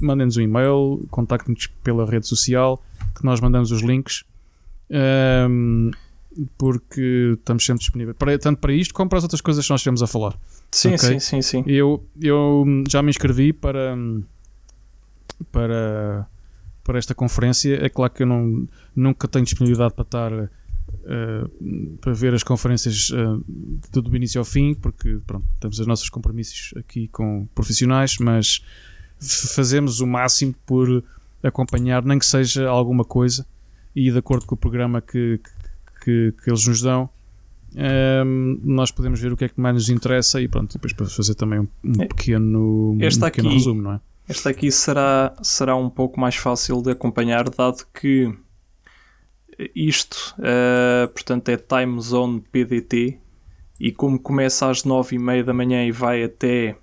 [0.00, 2.80] mandem-nos um e-mail, contactem-nos pela rede social,
[3.14, 4.22] que nós mandamos os links.
[4.88, 5.90] Um,
[6.56, 9.80] porque estamos sempre disponíveis para, tanto para isto como para as outras coisas que nós
[9.80, 10.38] estivemos a falar.
[10.76, 10.98] Sim, okay?
[10.98, 11.64] sim, sim, sim.
[11.66, 13.96] Eu, eu já me inscrevi para,
[15.50, 16.28] para
[16.86, 17.84] para esta conferência.
[17.84, 23.10] É claro que eu não, nunca tenho disponibilidade para estar uh, para ver as conferências
[23.10, 23.44] uh,
[23.90, 28.64] do início ao fim, porque pronto, temos os nossos compromissos aqui com profissionais, mas
[29.18, 31.02] fazemos o máximo por
[31.42, 33.44] acompanhar, nem que seja alguma coisa,
[33.94, 35.40] e de acordo com o programa que,
[36.04, 37.10] que, que eles nos dão.
[37.76, 41.04] Um, nós podemos ver o que é que mais nos interessa e pronto, depois para
[41.06, 42.06] fazer também um, um é.
[42.06, 44.00] pequeno, um pequeno aqui, resumo, não é?
[44.26, 48.32] Esta aqui será, será um pouco mais fácil de acompanhar, dado que
[49.74, 53.18] isto, uh, portanto, é Time Zone PDT
[53.78, 56.76] e como começa às 9h30 da manhã e vai até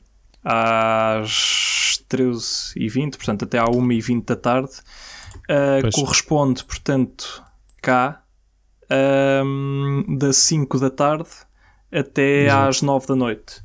[0.44, 4.74] às 13h20, portanto, até à 1h20 da tarde,
[5.50, 7.44] uh, corresponde, portanto,
[7.82, 8.23] cá
[9.44, 11.30] um, das 5 da tarde
[11.92, 12.70] até Exato.
[12.70, 13.62] às 9 da noite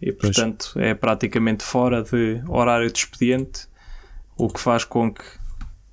[0.00, 0.86] e portanto pois.
[0.86, 3.68] é praticamente fora de horário de expediente,
[4.36, 5.24] o que faz com que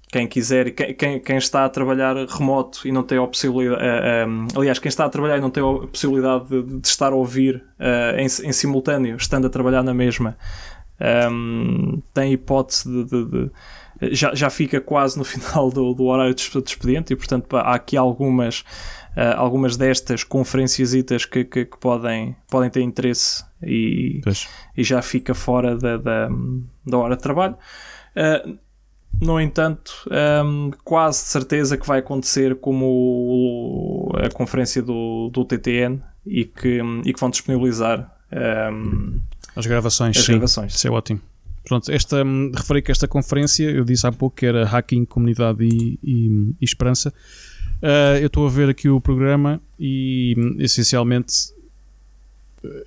[0.10, 4.60] quem quiser, quem, quem está a trabalhar remoto e não tem a possibilidade, uh, uh,
[4.60, 7.58] aliás, quem está a trabalhar e não tem a possibilidade de, de estar a ouvir
[7.78, 10.38] uh, em, em, simultâneo, estando a trabalhar na mesma,
[11.32, 13.52] um, tem hipótese de, de, de
[14.12, 17.98] já, já fica quase no final do, do horário de expediente e portanto há aqui
[17.98, 18.64] algumas
[19.18, 20.94] uh, algumas destas conferências
[21.26, 24.22] que, que, que, podem, podem ter interesse e,
[24.76, 26.30] e já fica fora da, da,
[26.86, 27.58] da hora de trabalho.
[28.16, 28.58] Uh,
[29.20, 29.92] no entanto,
[30.46, 36.46] um, quase de certeza que vai acontecer como o, a conferência do, do TTN e
[36.46, 38.16] que, e que vão disponibilizar
[38.72, 39.20] um,
[39.58, 40.18] as gravações.
[40.18, 40.76] As sim, gravações.
[40.76, 41.22] Isso é ótimo.
[41.64, 45.66] Pronto, esta, hum, referi que esta conferência, eu disse há pouco que era Hacking, Comunidade
[45.66, 47.14] e, e, e Esperança.
[47.82, 51.52] Uh, eu estou a ver aqui o programa e essencialmente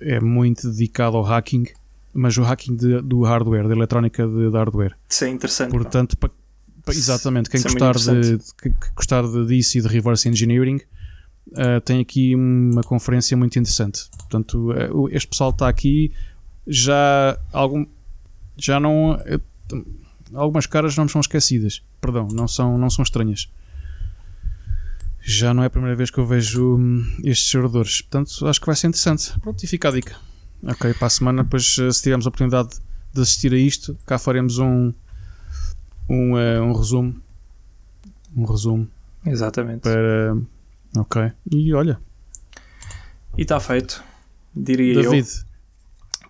[0.01, 1.65] é muito dedicado ao hacking,
[2.13, 4.95] mas o hacking de, do hardware, da eletrónica de, de hardware.
[5.07, 5.71] Isso é interessante.
[5.71, 6.29] Portanto, pa,
[6.83, 10.81] pa, exatamente, quem é gostar, de, que, que gostar disso e de reverse engineering
[11.51, 14.09] uh, tem aqui uma conferência muito interessante.
[14.17, 16.11] Portanto, uh, este pessoal está aqui
[16.67, 17.85] já algum
[18.57, 19.17] já não
[20.33, 23.49] algumas caras não são esquecidas, perdão, não são, não são estranhas.
[25.23, 28.01] Já não é a primeira vez que eu vejo hum, estes jogadores.
[28.01, 29.39] Portanto, acho que vai ser interessante.
[29.39, 30.15] Pronto, e fica a dica.
[30.63, 32.69] Ok, para a semana, depois, eh, se tivermos a oportunidade
[33.13, 34.91] de assistir a isto, cá faremos um,
[36.09, 37.21] um, uh, um resumo.
[38.35, 38.87] Um resumo.
[39.25, 39.81] Exatamente.
[39.81, 40.37] Para.
[40.97, 41.31] Ok.
[41.51, 41.99] E olha.
[43.37, 44.03] E está feito.
[44.55, 45.50] Diria David, eu.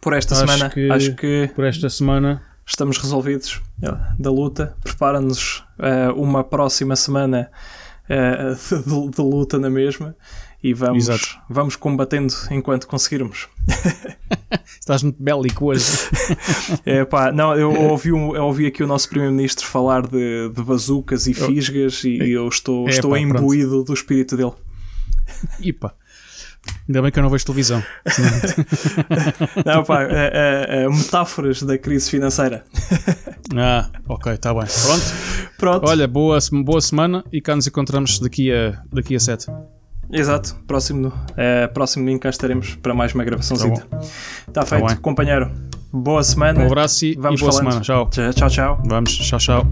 [0.02, 2.42] Por esta acho semana, que acho que por esta semana.
[2.66, 3.62] estamos resolvidos
[4.18, 4.76] da luta.
[4.84, 7.52] Prepara-nos uh, uma próxima semana
[8.10, 10.16] uh, de, de, luta na mesma
[10.64, 13.48] e vamos, vamos combatendo enquanto conseguirmos.
[14.80, 15.86] Estás muito bélico hoje.
[16.84, 21.28] é pá, não, eu ouvi, eu ouvi aqui o nosso Primeiro-Ministro falar de, de bazucas
[21.28, 23.88] e fisgas e eu estou, é, estou pá, imbuído pronto.
[23.88, 24.54] do espírito dele.
[25.60, 25.94] E pá.
[26.88, 27.84] Ainda bem que eu não vejo televisão.
[29.66, 32.64] não, pá, é, é, metáforas da crise financeira.
[33.56, 34.64] ah, ok, está bem.
[34.64, 35.06] Pronto.
[35.58, 35.90] Pronto.
[35.90, 39.48] Olha, boa, boa semana e cá nos encontramos daqui a, daqui a sete.
[40.12, 43.86] Exato, próximo, é, próximo domingo cá estaremos para mais uma gravaçãozinha.
[44.46, 45.50] Está tá feito, tá companheiro.
[45.94, 46.62] Boa semana.
[46.62, 47.84] Um abraço e, Vamos e boa falando.
[47.84, 48.10] semana.
[48.10, 48.34] Tchau.
[48.34, 48.84] Tchau, tchau.
[48.86, 49.72] Vamos, tchau, tchau.